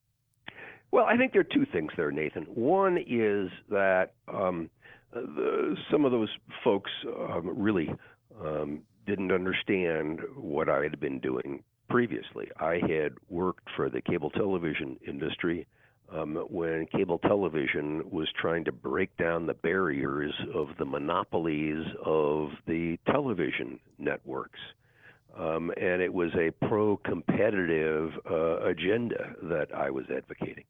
[0.91, 2.45] Well, I think there are two things there, Nathan.
[2.45, 4.71] One is that um,
[5.13, 6.31] the, some of those
[6.65, 7.91] folks um, really
[8.43, 12.49] um, didn't understand what I had been doing previously.
[12.59, 15.67] I had worked for the cable television industry
[16.13, 22.51] um, when cable television was trying to break down the barriers of the monopolies of
[22.67, 24.61] the television networks.
[25.39, 30.65] Um, and it was a pro competitive uh, agenda that I was advocating.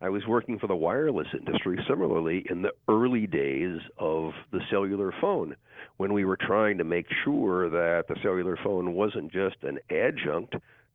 [0.00, 5.12] I was working for the wireless industry similarly in the early days of the cellular
[5.20, 5.56] phone
[5.96, 10.54] when we were trying to make sure that the cellular phone wasn't just an adjunct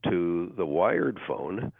[0.10, 1.72] to the wired phone,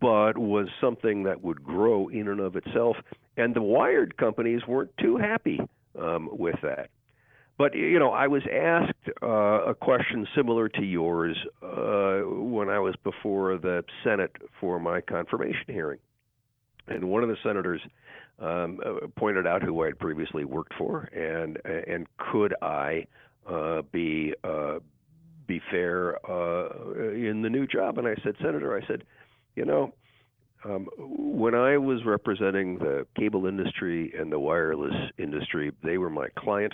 [0.00, 2.96] but was something that would grow in and of itself.
[3.36, 5.60] And the wired companies weren't too happy
[5.98, 6.90] um, with that.
[7.58, 12.78] But you know, I was asked uh, a question similar to yours uh, when I
[12.78, 15.98] was before the Senate for my confirmation hearing.
[16.88, 17.80] And one of the senators
[18.38, 23.06] um, uh, pointed out who I had previously worked for, and and could I
[23.48, 24.78] uh, be uh,
[25.46, 27.98] be fair uh, in the new job?
[27.98, 29.04] And I said, Senator, I said,
[29.54, 29.92] you know,
[30.64, 36.28] um, when I was representing the cable industry and the wireless industry, they were my
[36.36, 36.72] client.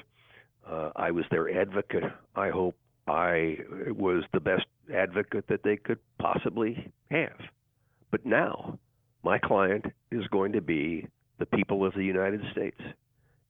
[0.68, 2.04] Uh, I was their advocate.
[2.36, 7.40] I hope I was the best advocate that they could possibly have.
[8.10, 8.78] But now
[9.22, 11.06] my client is going to be
[11.38, 12.80] the people of the United States.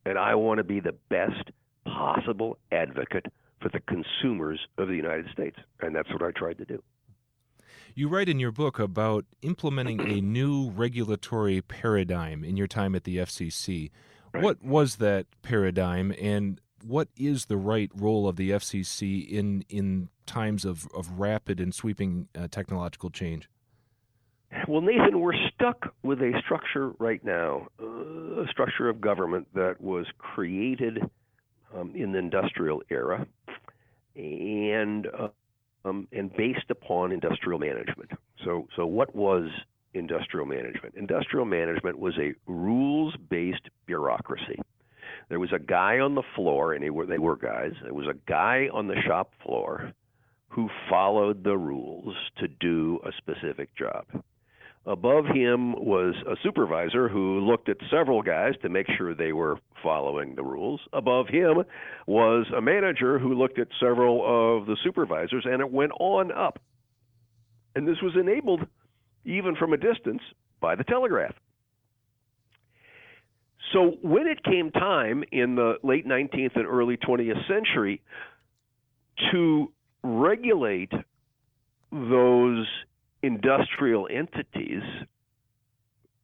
[0.04, 1.50] And I want to be the best
[1.84, 3.26] possible advocate
[3.60, 5.56] for the consumers of the United States.
[5.80, 6.82] And that's what I tried to do.
[7.94, 13.04] You write in your book about implementing a new regulatory paradigm in your time at
[13.04, 13.90] the FCC.
[14.32, 14.42] Right.
[14.42, 20.10] What was that paradigm, and what is the right role of the FCC in in
[20.26, 23.48] times of, of rapid and sweeping uh, technological change?
[24.66, 29.80] Well, Nathan, we're stuck with a structure right now, uh, a structure of government that
[29.80, 30.98] was created
[31.74, 33.26] um, in the industrial era
[34.16, 35.28] and uh,
[35.84, 38.10] um, and based upon industrial management.
[38.44, 39.48] So, so what was
[39.94, 40.94] industrial management?
[40.96, 44.60] Industrial management was a rules-based bureaucracy.
[45.28, 47.72] There was a guy on the floor, and were, they were guys.
[47.82, 49.92] There was a guy on the shop floor
[50.48, 54.04] who followed the rules to do a specific job.
[54.86, 59.58] Above him was a supervisor who looked at several guys to make sure they were
[59.82, 60.80] following the rules.
[60.92, 61.62] Above him
[62.06, 66.58] was a manager who looked at several of the supervisors, and it went on up.
[67.74, 68.66] And this was enabled,
[69.24, 70.22] even from a distance,
[70.60, 71.34] by the telegraph.
[73.72, 78.00] So when it came time in the late 19th and early 20th century
[79.30, 79.70] to
[80.02, 80.92] regulate
[81.92, 82.66] those
[83.22, 84.82] industrial entities,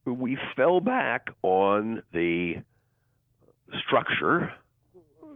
[0.05, 2.55] we fell back on the
[3.85, 4.53] structure,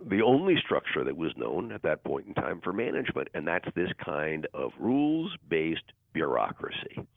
[0.07, 3.67] the only structure that was known at that point in time for management, and that's
[3.75, 7.07] this kind of rules based bureaucracy.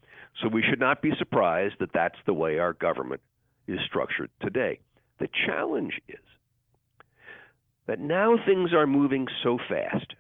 [0.41, 3.21] So we should not be surprised that that's the way our government
[3.67, 4.81] is structured today.
[5.19, 6.19] The challenge is
[7.87, 10.15] that now things are moving so fast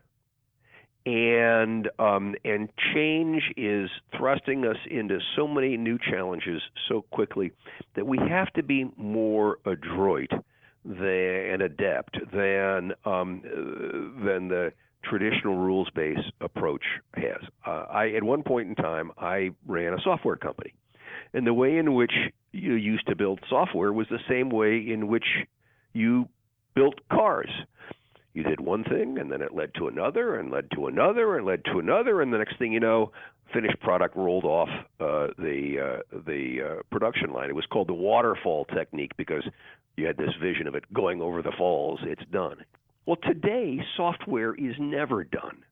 [1.04, 7.52] and um, and change is thrusting us into so many new challenges so quickly
[7.96, 10.30] that we have to be more adroit
[10.84, 13.42] than and adept than um,
[14.24, 14.72] than the
[15.04, 16.84] traditional rules-based approach
[17.14, 17.42] has.
[17.66, 20.74] Uh, I at one point in time I ran a software company,
[21.34, 22.12] and the way in which
[22.52, 25.26] you used to build software was the same way in which
[25.92, 26.28] you
[26.74, 27.50] built cars
[28.52, 31.64] did one thing and then it led to another and led to another and led
[31.64, 33.10] to another and the next thing you know
[33.50, 34.68] finished product rolled off
[35.00, 39.42] uh, the uh, the uh, production line it was called the waterfall technique because
[39.96, 42.58] you had this vision of it going over the falls it's done
[43.06, 45.64] well today software is never done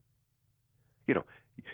[1.05, 1.23] you know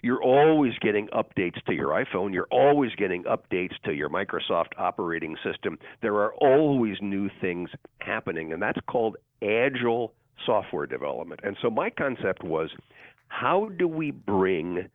[0.04, 2.34] you're always getting updates to your iPhone.
[2.34, 5.80] You're always getting updates to your Microsoft operating system.
[6.02, 10.14] There are always new things happening, and that's called agile
[10.46, 11.42] software development.
[11.44, 12.70] And so my concept was
[13.28, 14.88] how do we bring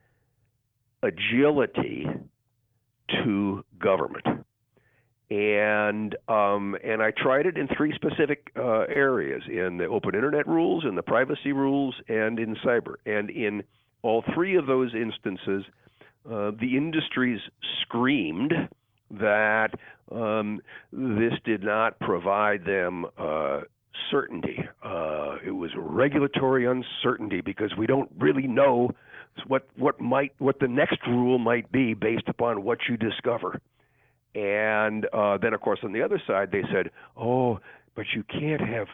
[1.01, 2.07] agility
[3.23, 4.25] to government?
[5.29, 10.47] And um, and I tried it in three specific uh, areas: in the open internet
[10.47, 12.95] rules, in the privacy rules, and in cyber.
[13.05, 13.63] And in
[14.03, 15.63] all three of those instances,
[16.29, 17.39] uh, the industries
[17.81, 18.53] screamed
[19.11, 19.69] that
[20.11, 23.61] um, this did not provide them uh,
[24.11, 24.57] certainty.
[24.83, 28.91] Uh, it was regulatory uncertainty because we don't really know
[29.47, 33.59] what what might what the next rule might be based upon what you discover.
[34.35, 37.59] And uh, then, of course, on the other side, they said, "Oh,
[37.95, 38.87] but you can't have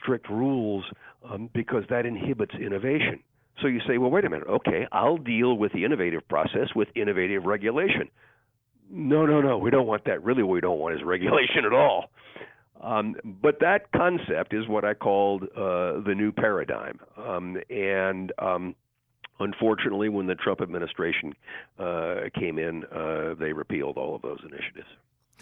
[0.00, 0.84] strict rules
[1.28, 3.20] um, because that inhibits innovation."
[3.60, 4.48] So you say, "Well, wait a minute.
[4.48, 8.08] Okay, I'll deal with the innovative process with innovative regulation."
[8.90, 9.58] No, no, no.
[9.58, 10.22] We don't want that.
[10.22, 12.06] Really, what we don't want is regulation at all.
[12.80, 17.00] Um, but that concept is what I called uh, the new paradigm.
[17.16, 18.74] Um, and um,
[19.40, 21.34] unfortunately, when the Trump administration
[21.78, 24.88] uh, came in, uh, they repealed all of those initiatives.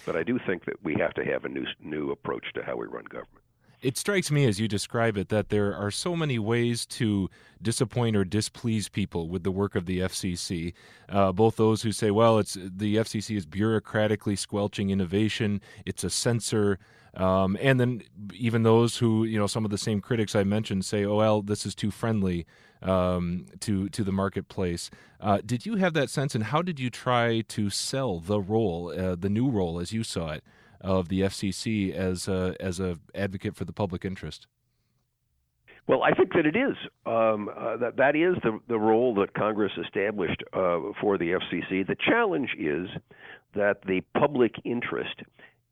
[0.06, 2.76] But I do think that we have to have a new new approach to how
[2.76, 3.43] we run government.
[3.84, 7.28] It strikes me as you describe it that there are so many ways to
[7.60, 10.72] disappoint or displease people with the work of the FCC.
[11.06, 16.08] Uh, both those who say, "Well, it's the FCC is bureaucratically squelching innovation; it's a
[16.08, 16.78] censor."
[17.12, 20.86] Um, and then even those who, you know, some of the same critics I mentioned
[20.86, 22.46] say, "Oh well, this is too friendly
[22.80, 26.88] um, to to the marketplace." Uh, did you have that sense, and how did you
[26.88, 30.42] try to sell the role, uh, the new role as you saw it,
[30.84, 34.46] of the FCC as a, as a advocate for the public interest?
[35.86, 36.76] Well, I think that it is.
[37.04, 41.86] Um, uh, that that is the the role that Congress established uh, for the FCC.
[41.86, 42.88] The challenge is
[43.54, 45.20] that the public interest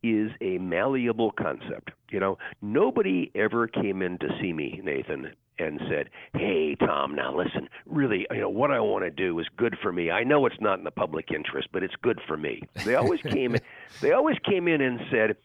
[0.03, 1.93] is a malleable concept.
[2.11, 7.35] You know, nobody ever came in to see me, Nathan, and said, "Hey, Tom, now
[7.35, 7.69] listen.
[7.87, 10.11] Really, you know, what I want to do is good for me.
[10.11, 13.21] I know it's not in the public interest, but it's good for me." They always
[13.23, 13.57] came.
[14.01, 15.37] they always came in and said,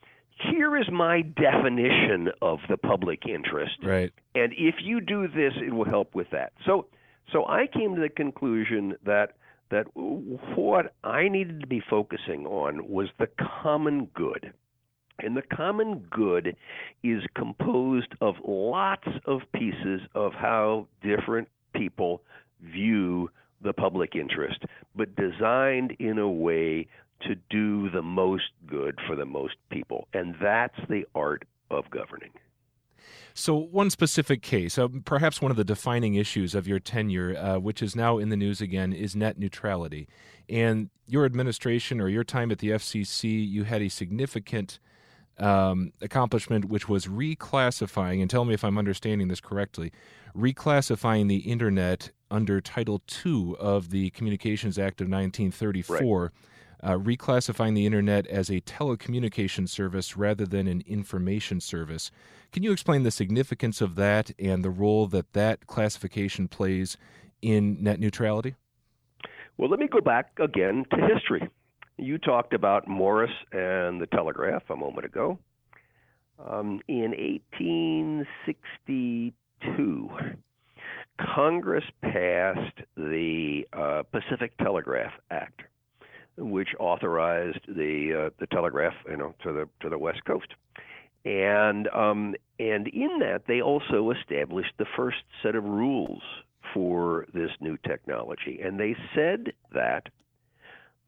[0.51, 4.11] "Here is my definition of the public interest, right?
[4.35, 6.87] And if you do this, it will help with that." So,
[7.31, 9.33] so I came to the conclusion that
[9.69, 13.29] that what I needed to be focusing on was the
[13.61, 14.53] common good.
[15.19, 16.55] And the common good
[17.03, 22.21] is composed of lots of pieces of how different people
[22.61, 23.29] view
[23.61, 24.63] the public interest,
[24.95, 26.87] but designed in a way
[27.21, 30.07] to do the most good for the most people.
[30.13, 32.31] And that's the art of governing.
[33.33, 37.59] So, one specific case, uh, perhaps one of the defining issues of your tenure, uh,
[37.59, 40.07] which is now in the news again, is net neutrality.
[40.49, 44.79] And your administration or your time at the FCC, you had a significant
[45.37, 49.91] um, accomplishment, which was reclassifying, and tell me if I'm understanding this correctly,
[50.35, 56.23] reclassifying the internet under Title II of the Communications Act of 1934.
[56.23, 56.31] Right
[56.81, 62.11] uh, reclassifying the internet as a telecommunication service rather than an information service.
[62.51, 66.95] Can you explain the significance of that and the role that that classification plays
[67.41, 68.55] in net neutrality?
[69.57, 71.49] Well, let me go back again to history.
[71.97, 75.39] You talked about Morse and the telegraph a moment ago.
[76.39, 77.11] Um, in
[77.49, 80.09] 1862,
[81.19, 85.63] Congress passed the uh, Pacific Telegraph Act
[86.37, 90.47] which authorized the uh, the telegraph, you know, to the to the West Coast,
[91.25, 96.21] and um, and in that they also established the first set of rules
[96.73, 100.07] for this new technology, and they said that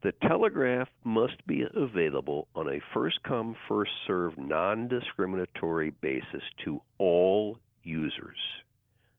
[0.02, 6.80] the telegraph must be available on a first come first served non discriminatory basis to
[6.98, 8.38] all users.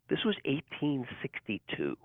[0.09, 1.95] This was 1862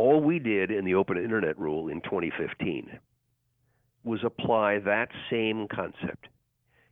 [0.00, 2.98] all we did in the open internet rule in 2015
[4.02, 6.28] was apply that same concept.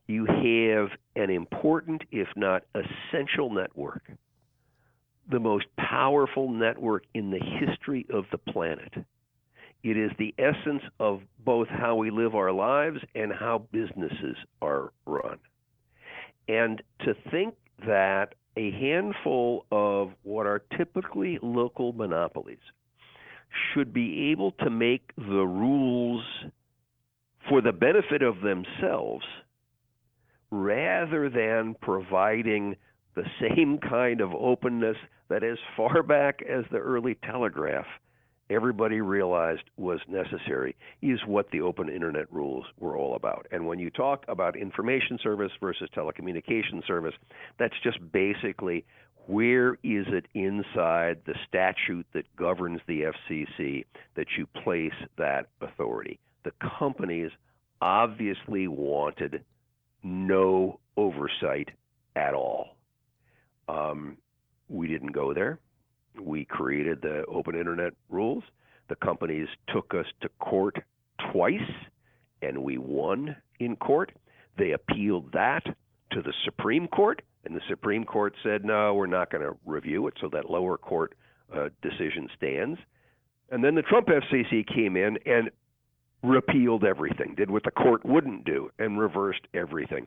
[0.06, 4.02] You have an important, if not essential, network,
[5.30, 8.92] the most powerful network in the history of the planet.
[9.82, 14.92] It is the essence of both how we live our lives and how businesses are
[15.06, 15.38] run.
[16.46, 17.54] And to think
[17.86, 22.58] that a handful of what are typically local monopolies
[23.72, 26.24] should be able to make the rules
[27.48, 29.24] for the benefit of themselves
[30.50, 32.76] rather than providing
[33.14, 34.96] the same kind of openness
[35.28, 37.86] that as far back as the early telegraph
[38.50, 43.46] everybody realized was necessary is what the open internet rules were all about.
[43.50, 47.14] And when you talk about information service versus telecommunication service,
[47.58, 48.84] that's just basically
[49.28, 53.84] where is it inside the statute that governs the FCC
[54.16, 56.18] that you place that authority?
[56.44, 57.30] The companies
[57.82, 59.44] obviously wanted
[60.02, 61.68] no oversight
[62.16, 62.78] at all.
[63.68, 64.16] Um,
[64.70, 65.58] we didn't go there.
[66.18, 68.44] We created the open internet rules.
[68.88, 70.78] The companies took us to court
[71.32, 71.70] twice,
[72.40, 74.10] and we won in court.
[74.56, 75.64] They appealed that
[76.12, 80.06] to the Supreme Court, and the Supreme Court said, no, we're not going to review
[80.06, 81.14] it, so that lower court
[81.54, 82.78] uh, decision stands.
[83.50, 85.50] And then the Trump FCC came in and
[86.22, 90.06] repealed everything, did what the court wouldn't do, and reversed everything.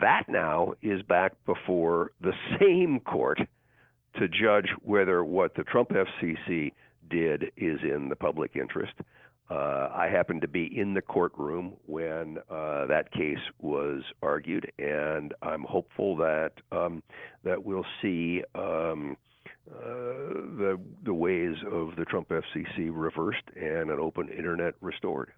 [0.00, 3.40] That now is back before the same court
[4.18, 6.72] to judge whether what the Trump FCC
[7.10, 8.94] did is in the public interest.
[9.50, 15.34] Uh, I happened to be in the courtroom when uh, that case was argued, and
[15.42, 17.02] I'm hopeful that um,
[17.42, 19.16] that we'll see um,
[19.68, 19.82] uh,
[20.56, 25.32] the the ways of the Trump FCC reversed and an open internet restored.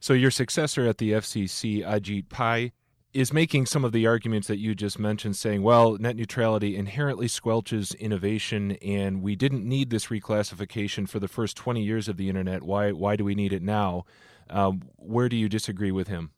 [0.00, 2.72] So your successor at the FCC, Ajit Pai,
[3.12, 7.26] is making some of the arguments that you just mentioned, saying, well, net neutrality inherently
[7.26, 12.28] squelches innovation, and we didn't need this reclassification for the first 20 years of the
[12.28, 12.62] internet.
[12.62, 14.04] Why, why do we need it now?
[14.50, 16.30] Um, where do you disagree with him?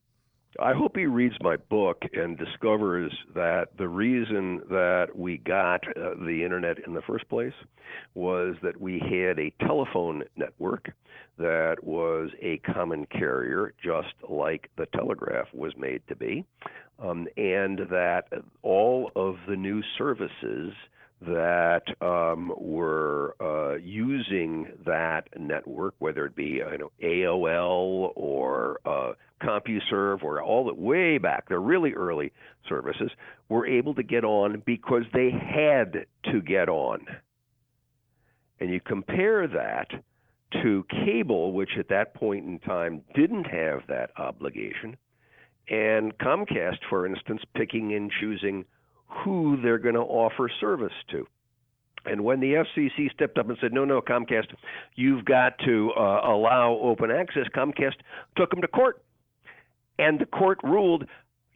[0.60, 6.14] I hope he reads my book and discovers that the reason that we got uh,
[6.24, 7.52] the internet in the first place
[8.14, 10.90] was that we had a telephone network
[11.38, 16.44] that was a common carrier, just like the telegraph was made to be,
[16.98, 18.24] um, and that
[18.62, 20.72] all of the new services
[21.20, 29.12] that um, were uh, using that network, whether it be you know AOL or uh,
[29.42, 32.32] CompuServe or all the way back, the really early
[32.68, 33.10] services,
[33.48, 37.06] were able to get on because they had to get on.
[38.60, 39.88] And you compare that
[40.62, 44.96] to cable, which at that point in time didn't have that obligation,
[45.68, 48.64] and Comcast, for instance, picking and choosing
[49.08, 51.26] who they're going to offer service to.
[52.04, 54.46] And when the FCC stepped up and said, no, no, Comcast,
[54.94, 57.96] you've got to uh, allow open access, Comcast
[58.36, 59.02] took them to court.
[59.98, 61.04] And the court ruled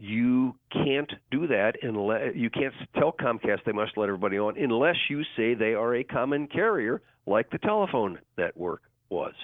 [0.03, 4.96] you can't do that unless you can't tell Comcast they must let everybody on unless
[5.09, 9.34] you say they are a common carrier like the telephone network was.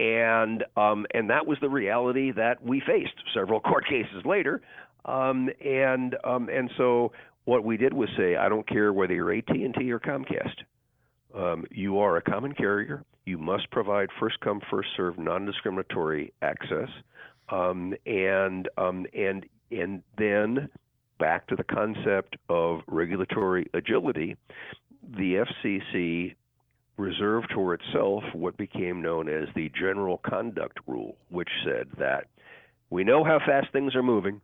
[0.00, 4.62] And um, and that was the reality that we faced several court cases later.
[5.04, 7.12] Um, and um, and so
[7.44, 10.62] what we did was say, I don't care whether you're AT&T or Comcast.
[11.34, 13.04] Um, you are a common carrier.
[13.24, 16.88] You must provide first come first serve non-discriminatory access.
[17.48, 20.68] Um, and um, and and then
[21.18, 24.36] back to the concept of regulatory agility,
[25.16, 26.34] the FCC
[26.96, 32.26] reserved for itself what became known as the General Conduct Rule, which said that
[32.90, 34.40] we know how fast things are moving,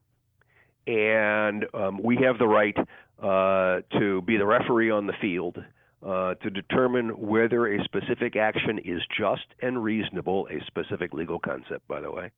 [0.88, 2.76] and um, we have the right
[3.22, 5.58] uh, to be the referee on the field.
[6.00, 11.88] Uh, to determine whether a specific action is just and reasonable, a specific legal concept,
[11.88, 12.30] by the way,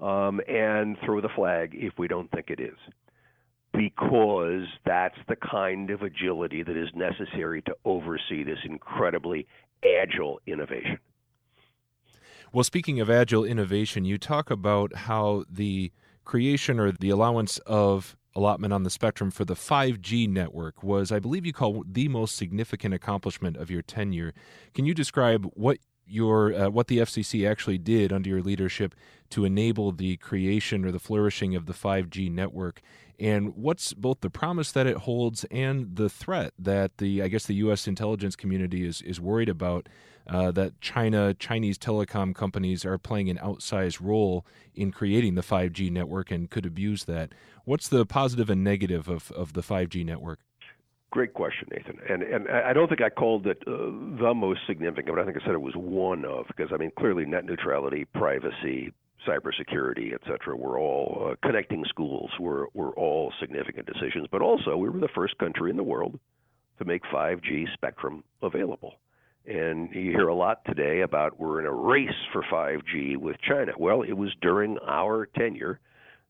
[0.00, 2.76] um, and throw the flag if we don't think it is.
[3.72, 9.46] Because that's the kind of agility that is necessary to oversee this incredibly
[10.02, 10.98] agile innovation.
[12.52, 15.92] Well, speaking of agile innovation, you talk about how the
[16.26, 21.18] creation or the allowance of allotment on the spectrum for the 5G network was, I
[21.18, 24.34] believe you call the most significant accomplishment of your tenure.
[24.74, 28.94] Can you describe what your uh, what the FCC actually did under your leadership
[29.30, 32.80] to enable the creation or the flourishing of the 5G network
[33.18, 37.46] and what's both the promise that it holds and the threat that the I guess
[37.46, 39.88] the US intelligence community is is worried about
[40.28, 44.44] uh, that China Chinese telecom companies are playing an outsized role
[44.74, 47.32] in creating the 5G network and could abuse that.
[47.64, 50.40] What's the positive and negative of, of the 5G network?
[51.16, 51.98] Great question, Nathan.
[52.10, 53.70] And and I don't think I called it uh,
[54.20, 56.92] the most significant, but I think I said it was one of because I mean
[56.98, 58.92] clearly net neutrality, privacy,
[59.26, 64.26] cybersecurity, et cetera, were all uh, connecting schools were were all significant decisions.
[64.30, 66.20] But also we were the first country in the world
[66.80, 68.96] to make 5G spectrum available.
[69.46, 73.72] And you hear a lot today about we're in a race for 5G with China.
[73.78, 75.80] Well, it was during our tenure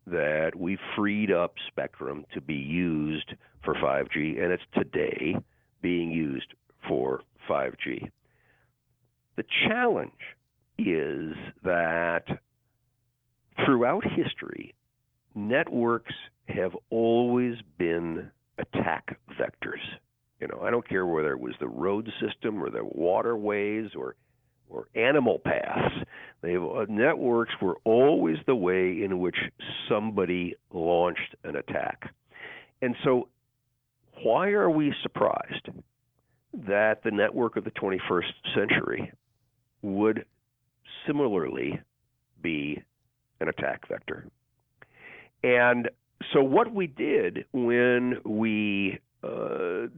[0.07, 3.35] that we freed up spectrum to be used
[3.65, 5.37] for 5G, and it's today
[5.83, 6.55] being used
[6.89, 8.11] for 5G.
[9.37, 10.13] The challenge
[10.79, 11.35] is
[11.65, 12.25] that
[13.65, 14.75] throughout history,
[15.35, 16.15] networks
[16.49, 19.83] have always been attack vectors.
[20.41, 24.15] You know, I don't care whether it was the road system or the waterways or
[24.69, 25.95] or animal paths.
[26.43, 29.37] They uh, networks were always the way in which
[29.89, 32.13] somebody launched an attack.
[32.83, 33.29] And so
[34.23, 35.69] why are we surprised
[36.67, 39.13] that the network of the 21st century
[39.83, 40.25] would
[41.07, 41.81] similarly
[42.43, 42.83] be
[43.41, 44.27] an attack vector?
[45.43, 45.89] And
[46.33, 49.89] so, what we did when we uh,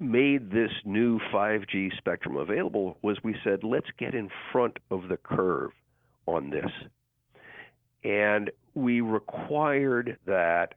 [0.00, 5.16] made this new 5G spectrum available was we said, let's get in front of the
[5.16, 5.70] curve
[6.26, 6.70] on this.
[8.04, 10.74] And we required that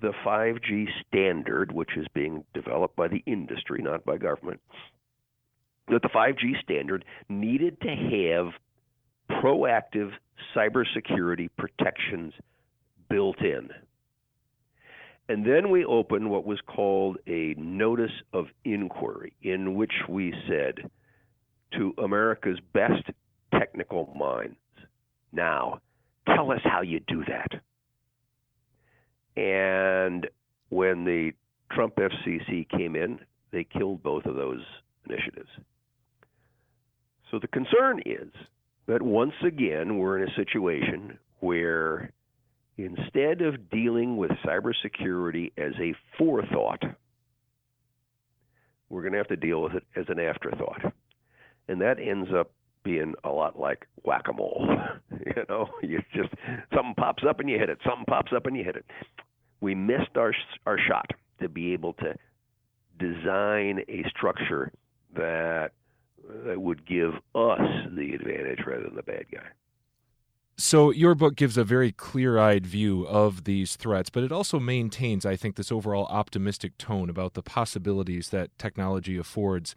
[0.00, 4.60] the 5G standard, which is being developed by the industry, not by government,
[5.88, 8.52] that the 5G standard needed to have
[9.40, 10.10] proactive
[10.54, 12.32] cybersecurity protections
[13.08, 13.70] built in.
[15.28, 20.88] And then we opened what was called a notice of inquiry, in which we said
[21.72, 23.10] to America's best
[23.52, 24.56] technical minds,
[25.32, 25.80] now
[26.26, 27.60] tell us how you do that.
[29.40, 30.28] And
[30.68, 31.32] when the
[31.72, 33.18] Trump FCC came in,
[33.52, 34.62] they killed both of those
[35.08, 35.50] initiatives.
[37.30, 38.28] So the concern is
[38.86, 42.12] that once again we're in a situation where
[42.76, 46.82] instead of dealing with cybersecurity as a forethought,
[48.88, 50.92] we're going to have to deal with it as an afterthought.
[51.68, 52.52] And that ends up
[52.84, 54.68] being a lot like whack-a-mole.
[55.10, 56.30] you know, you just
[56.72, 57.78] something pops up and you hit it.
[57.84, 58.84] Something pops up and you hit it.
[59.60, 60.32] We missed our
[60.66, 61.10] our shot
[61.40, 62.14] to be able to
[62.98, 64.72] design a structure
[65.16, 65.72] that
[66.44, 67.60] that would give us
[67.96, 69.46] the advantage rather than the bad guy.
[70.58, 74.58] So, your book gives a very clear eyed view of these threats, but it also
[74.58, 79.74] maintains, I think, this overall optimistic tone about the possibilities that technology affords.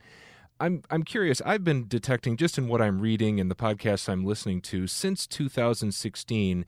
[0.58, 4.26] I'm, I'm curious, I've been detecting just in what I'm reading and the podcasts I'm
[4.26, 6.66] listening to since 2016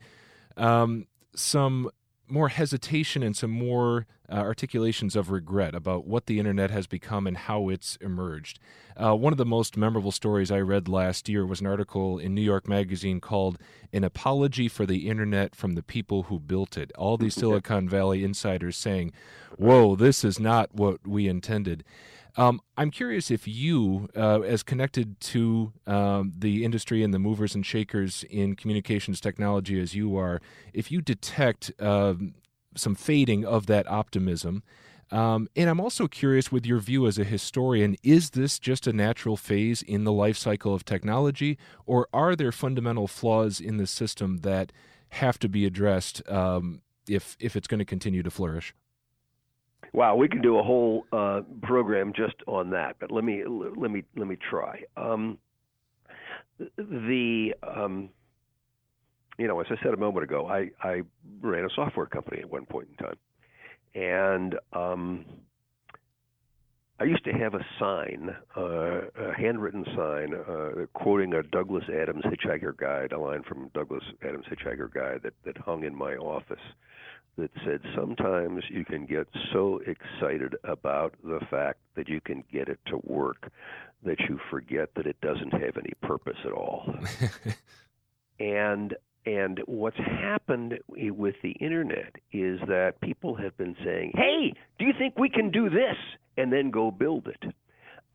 [0.58, 1.90] um, some
[2.32, 7.26] more hesitation and some more uh, articulations of regret about what the internet has become
[7.26, 8.58] and how it's emerged.
[8.96, 12.34] Uh, one of the most memorable stories I read last year was an article in
[12.34, 13.58] New York Magazine called
[13.92, 16.90] An Apology for the Internet from the People Who Built It.
[16.96, 19.12] All these Silicon Valley insiders saying,
[19.58, 21.84] Whoa, this is not what we intended.
[22.36, 27.54] Um, I'm curious if you, uh, as connected to um, the industry and the movers
[27.54, 30.40] and shakers in communications technology as you are,
[30.72, 32.14] if you detect uh,
[32.74, 34.62] some fading of that optimism.
[35.10, 38.94] Um, and I'm also curious with your view as a historian is this just a
[38.94, 43.86] natural phase in the life cycle of technology, or are there fundamental flaws in the
[43.86, 44.72] system that
[45.10, 48.74] have to be addressed um, if, if it's going to continue to flourish?
[49.94, 53.90] Wow, we can do a whole uh, program just on that, but let me let
[53.90, 54.82] me let me try.
[54.96, 55.38] Um,
[56.78, 58.08] the um,
[59.38, 61.02] you know, as I said a moment ago, I I
[61.42, 63.16] ran a software company at one point in time,
[63.94, 65.26] and um,
[66.98, 72.24] I used to have a sign, uh, a handwritten sign, uh, quoting a Douglas Adams
[72.24, 76.56] Hitchhiker Guide, a line from Douglas Adams Hitchhiker Guide that that hung in my office
[77.38, 82.68] that said sometimes you can get so excited about the fact that you can get
[82.68, 83.50] it to work
[84.04, 86.94] that you forget that it doesn't have any purpose at all.
[88.40, 94.84] and and what's happened with the internet is that people have been saying, "Hey, do
[94.84, 95.96] you think we can do this?"
[96.36, 97.54] and then go build it.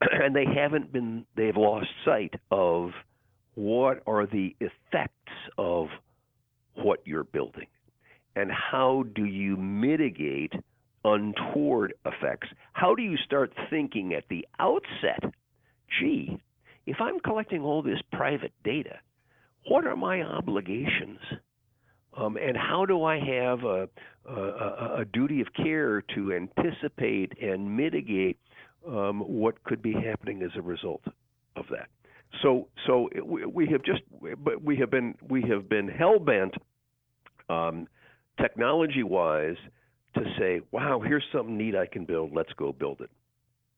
[0.00, 2.90] and they haven't been they've lost sight of
[3.54, 5.88] what are the effects of
[6.74, 7.66] what you're building
[8.38, 10.52] and how do you mitigate
[11.04, 12.48] untoward effects?
[12.72, 15.32] How do you start thinking at the outset,
[16.00, 16.40] gee,
[16.86, 19.00] if I'm collecting all this private data,
[19.66, 21.18] what are my obligations?
[22.16, 23.88] Um, and how do I have a,
[24.28, 28.38] a, a, duty of care to anticipate and mitigate
[28.86, 31.02] um, what could be happening as a result
[31.54, 31.88] of that?
[32.42, 34.02] So, so we, have just,
[34.42, 36.54] but we have been we have been hell bent
[37.48, 37.86] um,
[38.40, 39.56] technology wise
[40.14, 42.32] to say, wow, here's something neat I can build.
[42.34, 43.10] Let's go build it.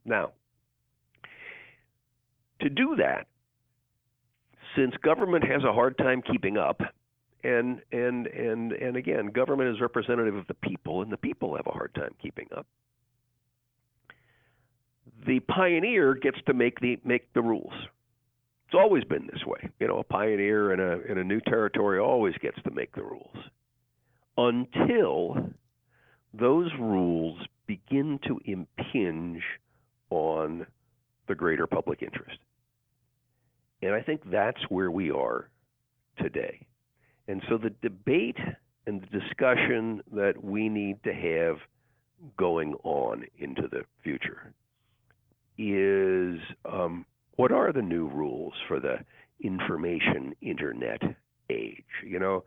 [0.04, 0.32] Now,
[2.60, 3.26] to do that,
[4.76, 6.80] since government has a hard time keeping up,
[7.42, 11.66] and and and and again, government is representative of the people, and the people have
[11.66, 12.66] a hard time keeping up.
[15.26, 17.72] The pioneer gets to make the make the rules.
[18.66, 19.68] It's always been this way.
[19.80, 23.02] You know, a pioneer in a in a new territory always gets to make the
[23.02, 23.36] rules
[24.40, 25.50] until
[26.32, 29.42] those rules begin to impinge
[30.08, 30.66] on
[31.28, 32.38] the greater public interest.
[33.82, 35.48] And I think that's where we are
[36.18, 36.66] today.
[37.28, 38.38] And so the debate
[38.86, 41.56] and the discussion that we need to have
[42.36, 44.54] going on into the future
[45.58, 47.04] is um,
[47.36, 48.96] what are the new rules for the
[49.42, 51.02] information internet
[51.50, 51.84] age?
[52.04, 52.44] You know,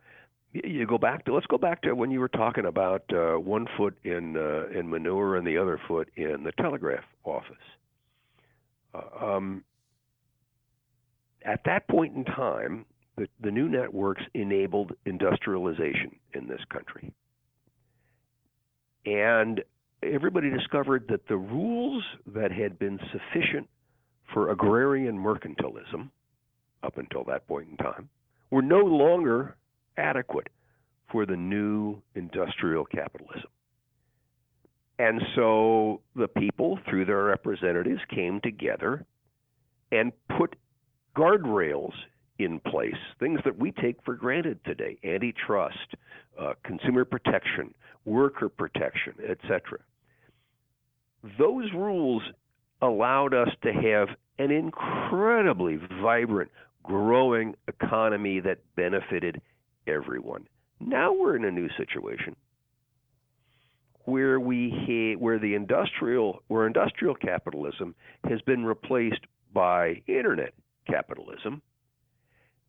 [0.54, 3.66] you go back to let's go back to when you were talking about uh, one
[3.76, 7.56] foot in uh, in manure and the other foot in the telegraph office.
[8.94, 9.64] Uh, um,
[11.44, 12.86] at that point in time,
[13.16, 17.12] the, the new networks enabled industrialization in this country,
[19.04, 19.62] and
[20.02, 23.68] everybody discovered that the rules that had been sufficient
[24.32, 26.10] for agrarian mercantilism
[26.82, 28.08] up until that point in time
[28.50, 29.56] were no longer
[29.96, 30.48] adequate
[31.10, 33.50] for the new industrial capitalism.
[34.98, 39.04] And so the people, through their representatives, came together
[39.90, 40.56] and put
[41.16, 41.92] guardrails
[42.38, 45.94] in place, things that we take for granted today antitrust,
[46.40, 47.72] uh, consumer protection,
[48.04, 49.78] worker protection, etc.
[51.38, 52.22] Those rules
[52.82, 56.50] allowed us to have an incredibly vibrant,
[56.82, 59.40] growing economy that benefited
[59.86, 60.46] everyone.
[60.80, 62.36] Now we're in a new situation
[64.04, 67.94] where we where the industrial where industrial capitalism
[68.28, 69.20] has been replaced
[69.52, 70.52] by internet
[70.86, 71.62] capitalism.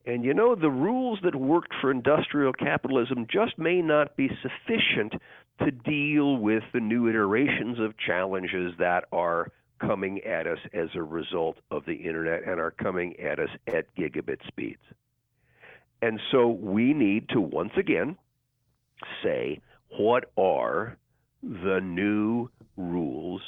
[0.05, 5.13] And you know the rules that worked for industrial capitalism just may not be sufficient
[5.59, 11.01] to deal with the new iterations of challenges that are coming at us as a
[11.01, 14.81] result of the internet and are coming at us at gigabit speeds.
[16.05, 18.15] And so we need to once again
[19.23, 19.59] say
[19.97, 20.99] what are
[21.41, 22.47] the new
[22.77, 23.41] rules,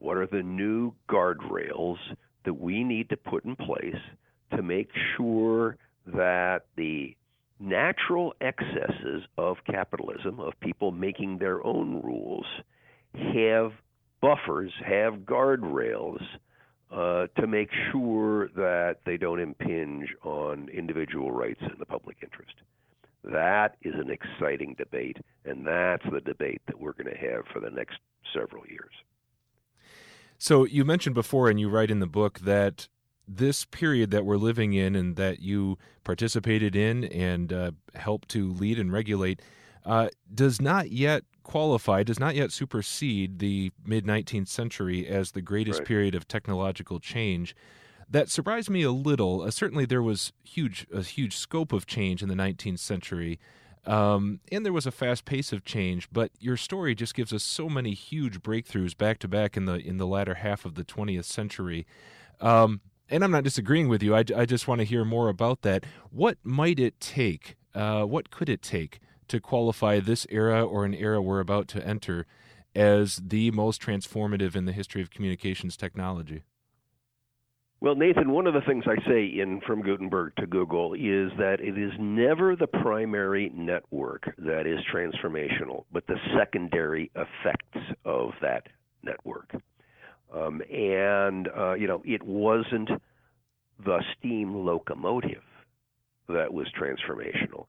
[0.00, 1.98] what are the new guardrails
[2.44, 4.02] that we need to put in place
[4.50, 5.76] to make sure
[6.06, 7.16] that the
[7.60, 12.46] natural excesses of capitalism, of people making their own rules,
[13.14, 13.70] have
[14.20, 16.20] buffers, have guardrails
[16.92, 22.54] uh, to make sure that they don't impinge on individual rights and the public interest.
[23.24, 27.60] That is an exciting debate, and that's the debate that we're going to have for
[27.60, 27.98] the next
[28.34, 28.92] several years.
[30.38, 32.88] So, you mentioned before, and you write in the book that
[33.28, 38.52] this period that we're living in and that you participated in and uh, helped to
[38.52, 39.40] lead and regulate
[39.84, 45.42] uh, does not yet qualify, does not yet supersede the mid 19th century as the
[45.42, 45.88] greatest right.
[45.88, 47.54] period of technological change
[48.12, 49.42] that surprised me a little.
[49.42, 53.40] Uh, certainly, there was huge a huge scope of change in the 19th century,
[53.86, 56.08] um, and there was a fast pace of change.
[56.12, 59.74] But your story just gives us so many huge breakthroughs back to back in the
[59.74, 61.86] in the latter half of the 20th century.
[62.40, 64.14] Um, and I'm not disagreeing with you.
[64.14, 65.84] I, I just want to hear more about that.
[66.10, 67.56] What might it take?
[67.74, 71.86] Uh, what could it take to qualify this era or an era we're about to
[71.86, 72.26] enter
[72.74, 76.42] as the most transformative in the history of communications technology?
[77.80, 81.56] Well, Nathan, one of the things I say in From Gutenberg to Google is that
[81.60, 88.68] it is never the primary network that is transformational, but the secondary effects of that
[89.02, 89.52] network.
[90.32, 92.88] Um, and, uh, you know, it wasn't
[93.84, 95.42] the steam locomotive
[96.28, 97.66] that was transformational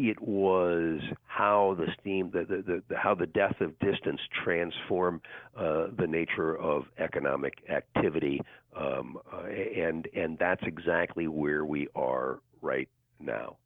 [0.00, 5.20] it was how the steam, the, the, the, how the death of distance transformed
[5.54, 8.40] uh, the nature of economic activity,
[8.74, 12.88] um, uh, and and that's exactly where we are right
[13.18, 13.56] now.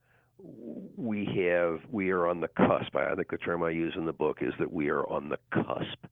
[0.97, 2.97] We have we are on the cusp.
[2.97, 5.39] I think the term I use in the book is that we are on the
[5.53, 6.05] cusp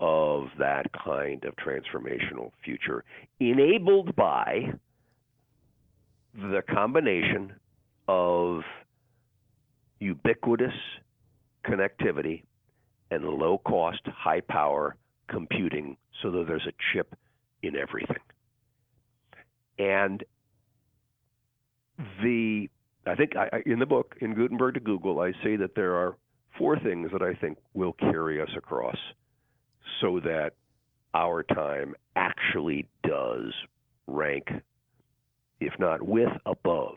[0.00, 3.04] of that kind of transformational future,
[3.40, 4.74] enabled by
[6.34, 7.54] the combination
[8.06, 8.62] of
[10.02, 10.74] ubiquitous
[11.64, 12.42] connectivity
[13.10, 14.96] and low cost, high power
[15.28, 17.14] computing so that there's a chip
[17.62, 18.16] in everything.
[19.78, 20.24] And
[22.22, 22.68] the
[23.06, 26.16] I think I, in the book in Gutenberg to Google, I say that there are
[26.58, 28.96] four things that I think will carry us across
[30.00, 30.52] so that
[31.14, 33.52] our time actually does
[34.06, 34.48] rank,
[35.60, 36.94] if not with, above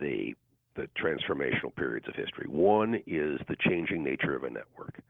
[0.00, 0.34] the
[0.78, 2.46] the transformational periods of history.
[2.48, 5.00] One is the changing nature of a network.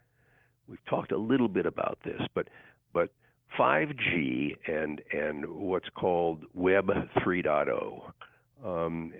[0.66, 2.48] We've talked a little bit about this, but
[2.94, 3.10] but
[3.58, 6.86] 5G and and what's called Web
[7.18, 8.12] 3.0
[8.64, 9.12] um,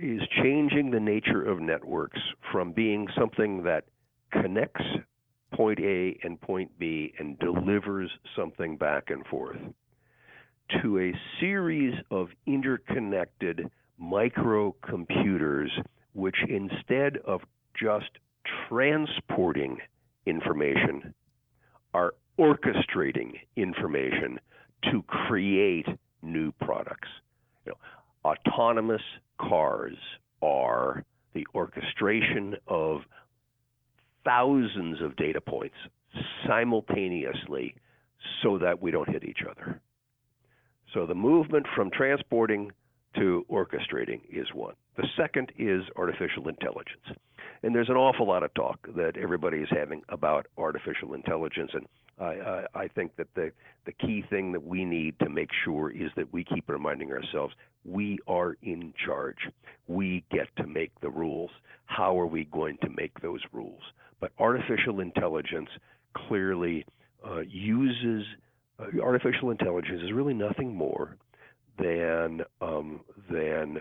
[0.00, 2.20] is changing the nature of networks
[2.52, 3.84] from being something that
[4.30, 4.84] connects
[5.54, 9.58] point A and point B and delivers something back and forth
[10.82, 13.70] to a series of interconnected
[14.00, 15.68] microcomputers
[16.14, 17.40] which instead of
[17.80, 18.10] just
[18.68, 19.78] transporting
[20.26, 21.14] information
[21.92, 24.38] are orchestrating information
[24.90, 25.86] to create
[26.22, 27.08] new products.
[27.66, 29.02] You know, autonomous
[29.40, 29.96] cars
[30.42, 33.00] are the orchestration of
[34.24, 35.76] thousands of data points
[36.46, 37.74] simultaneously
[38.42, 39.80] so that we don't hit each other.
[40.92, 42.70] So the movement from transporting
[43.16, 44.74] to orchestrating is one.
[44.96, 47.18] The second is artificial intelligence.
[47.62, 51.70] And there's an awful lot of talk that everybody is having about artificial intelligence.
[51.72, 51.86] And
[52.18, 53.50] I, I, I think that the,
[53.86, 57.54] the key thing that we need to make sure is that we keep reminding ourselves
[57.84, 59.38] we are in charge.
[59.86, 61.50] We get to make the rules.
[61.86, 63.82] How are we going to make those rules?
[64.20, 65.68] But artificial intelligence
[66.28, 66.86] clearly
[67.26, 68.26] uh, uses
[68.78, 71.16] uh, artificial intelligence is really nothing more
[71.78, 73.00] than um,
[73.30, 73.80] than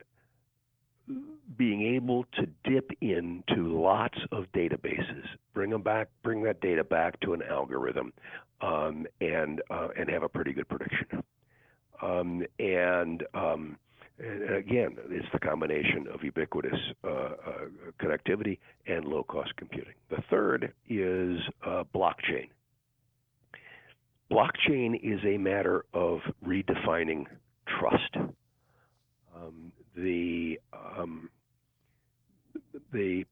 [1.58, 7.20] being able to dip into lots of databases, bring them back, bring that data back
[7.20, 8.14] to an algorithm,
[8.62, 11.24] um, and uh, and have a pretty good prediction.
[12.02, 13.78] Um, and, um,
[14.20, 17.32] again, it's the combination of ubiquitous uh, uh,
[18.02, 19.94] connectivity and low-cost computing.
[20.10, 22.50] The third is uh, blockchain.
[24.30, 27.26] Blockchain is a matter of redefining
[27.80, 28.32] trust.
[29.36, 31.30] Um, the um,
[32.92, 33.26] the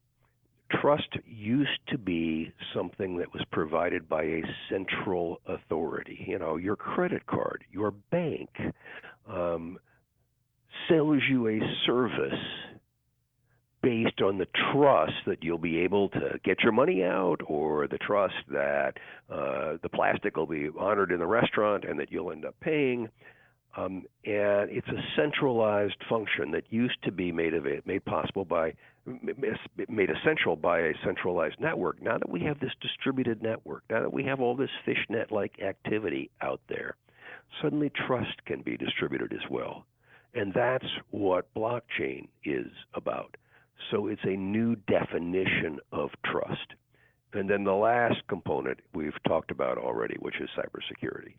[0.81, 6.25] trust used to be something that was provided by a central authority.
[6.27, 8.49] You know, your credit card, your bank
[9.29, 9.77] um,
[10.87, 12.33] sells you a service
[13.81, 17.97] based on the trust that you'll be able to get your money out or the
[17.97, 18.93] trust that
[19.31, 23.09] uh, the plastic will be honored in the restaurant and that you'll end up paying.
[23.77, 27.53] Um, and it's a centralized function that used to be made,
[27.85, 28.73] made possible by
[29.05, 32.01] made essential by a centralized network.
[32.01, 35.59] Now that we have this distributed network, now that we have all this fishnet like
[35.59, 36.95] activity out there,
[37.61, 39.85] suddenly trust can be distributed as well.
[40.33, 43.35] And that's what blockchain is about.
[43.89, 46.75] So it's a new definition of trust.
[47.33, 51.33] And then the last component we've talked about already, which is cybersecurity,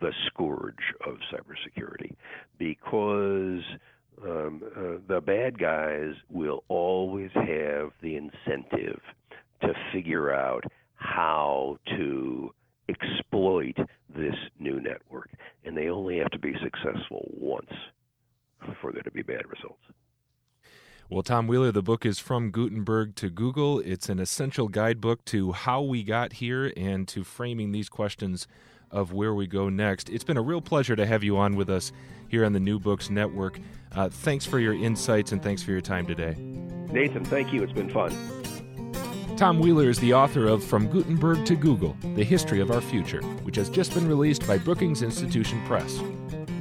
[0.00, 2.14] the scourge of cybersecurity,
[2.58, 3.62] because
[4.24, 9.00] um, uh, the bad guys will always have the incentive
[9.62, 12.52] to figure out how to
[12.88, 13.76] exploit
[14.08, 15.30] this new network.
[15.64, 17.70] And they only have to be successful once
[18.80, 19.82] for there to be bad results.
[21.10, 23.80] Well, Tom Wheeler, the book is From Gutenberg to Google.
[23.80, 28.46] It's an essential guidebook to how we got here and to framing these questions
[28.90, 30.08] of where we go next.
[30.08, 31.92] It's been a real pleasure to have you on with us
[32.28, 33.58] here on the New Books Network.
[33.92, 36.36] Uh, thanks for your insights and thanks for your time today.
[36.90, 37.62] Nathan, thank you.
[37.62, 38.14] It's been fun.
[39.36, 43.22] Tom Wheeler is the author of From Gutenberg to Google The History of Our Future,
[43.44, 46.00] which has just been released by Brookings Institution Press.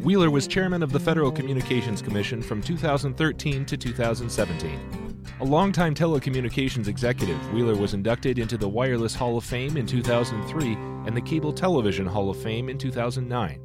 [0.03, 5.06] Wheeler was chairman of the Federal Communications Commission from 2013 to 2017.
[5.39, 10.73] A longtime telecommunications executive, Wheeler was inducted into the Wireless Hall of Fame in 2003
[10.73, 13.61] and the Cable Television Hall of Fame in 2009.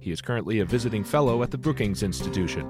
[0.00, 2.66] He is currently a visiting fellow at the Brookings Institution.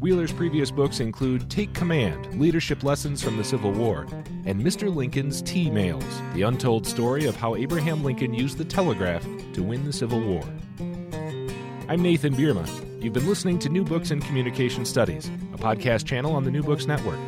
[0.00, 4.02] Wheeler's previous books include Take Command Leadership Lessons from the Civil War
[4.44, 4.92] and Mr.
[4.92, 9.22] Lincoln's T-Mails, the untold story of how Abraham Lincoln used the telegraph
[9.52, 10.42] to win the Civil War.
[11.88, 12.66] I'm Nathan Bierma.
[13.02, 16.64] You've been listening to New Books in Communication Studies, a podcast channel on the New
[16.64, 17.20] Books Network.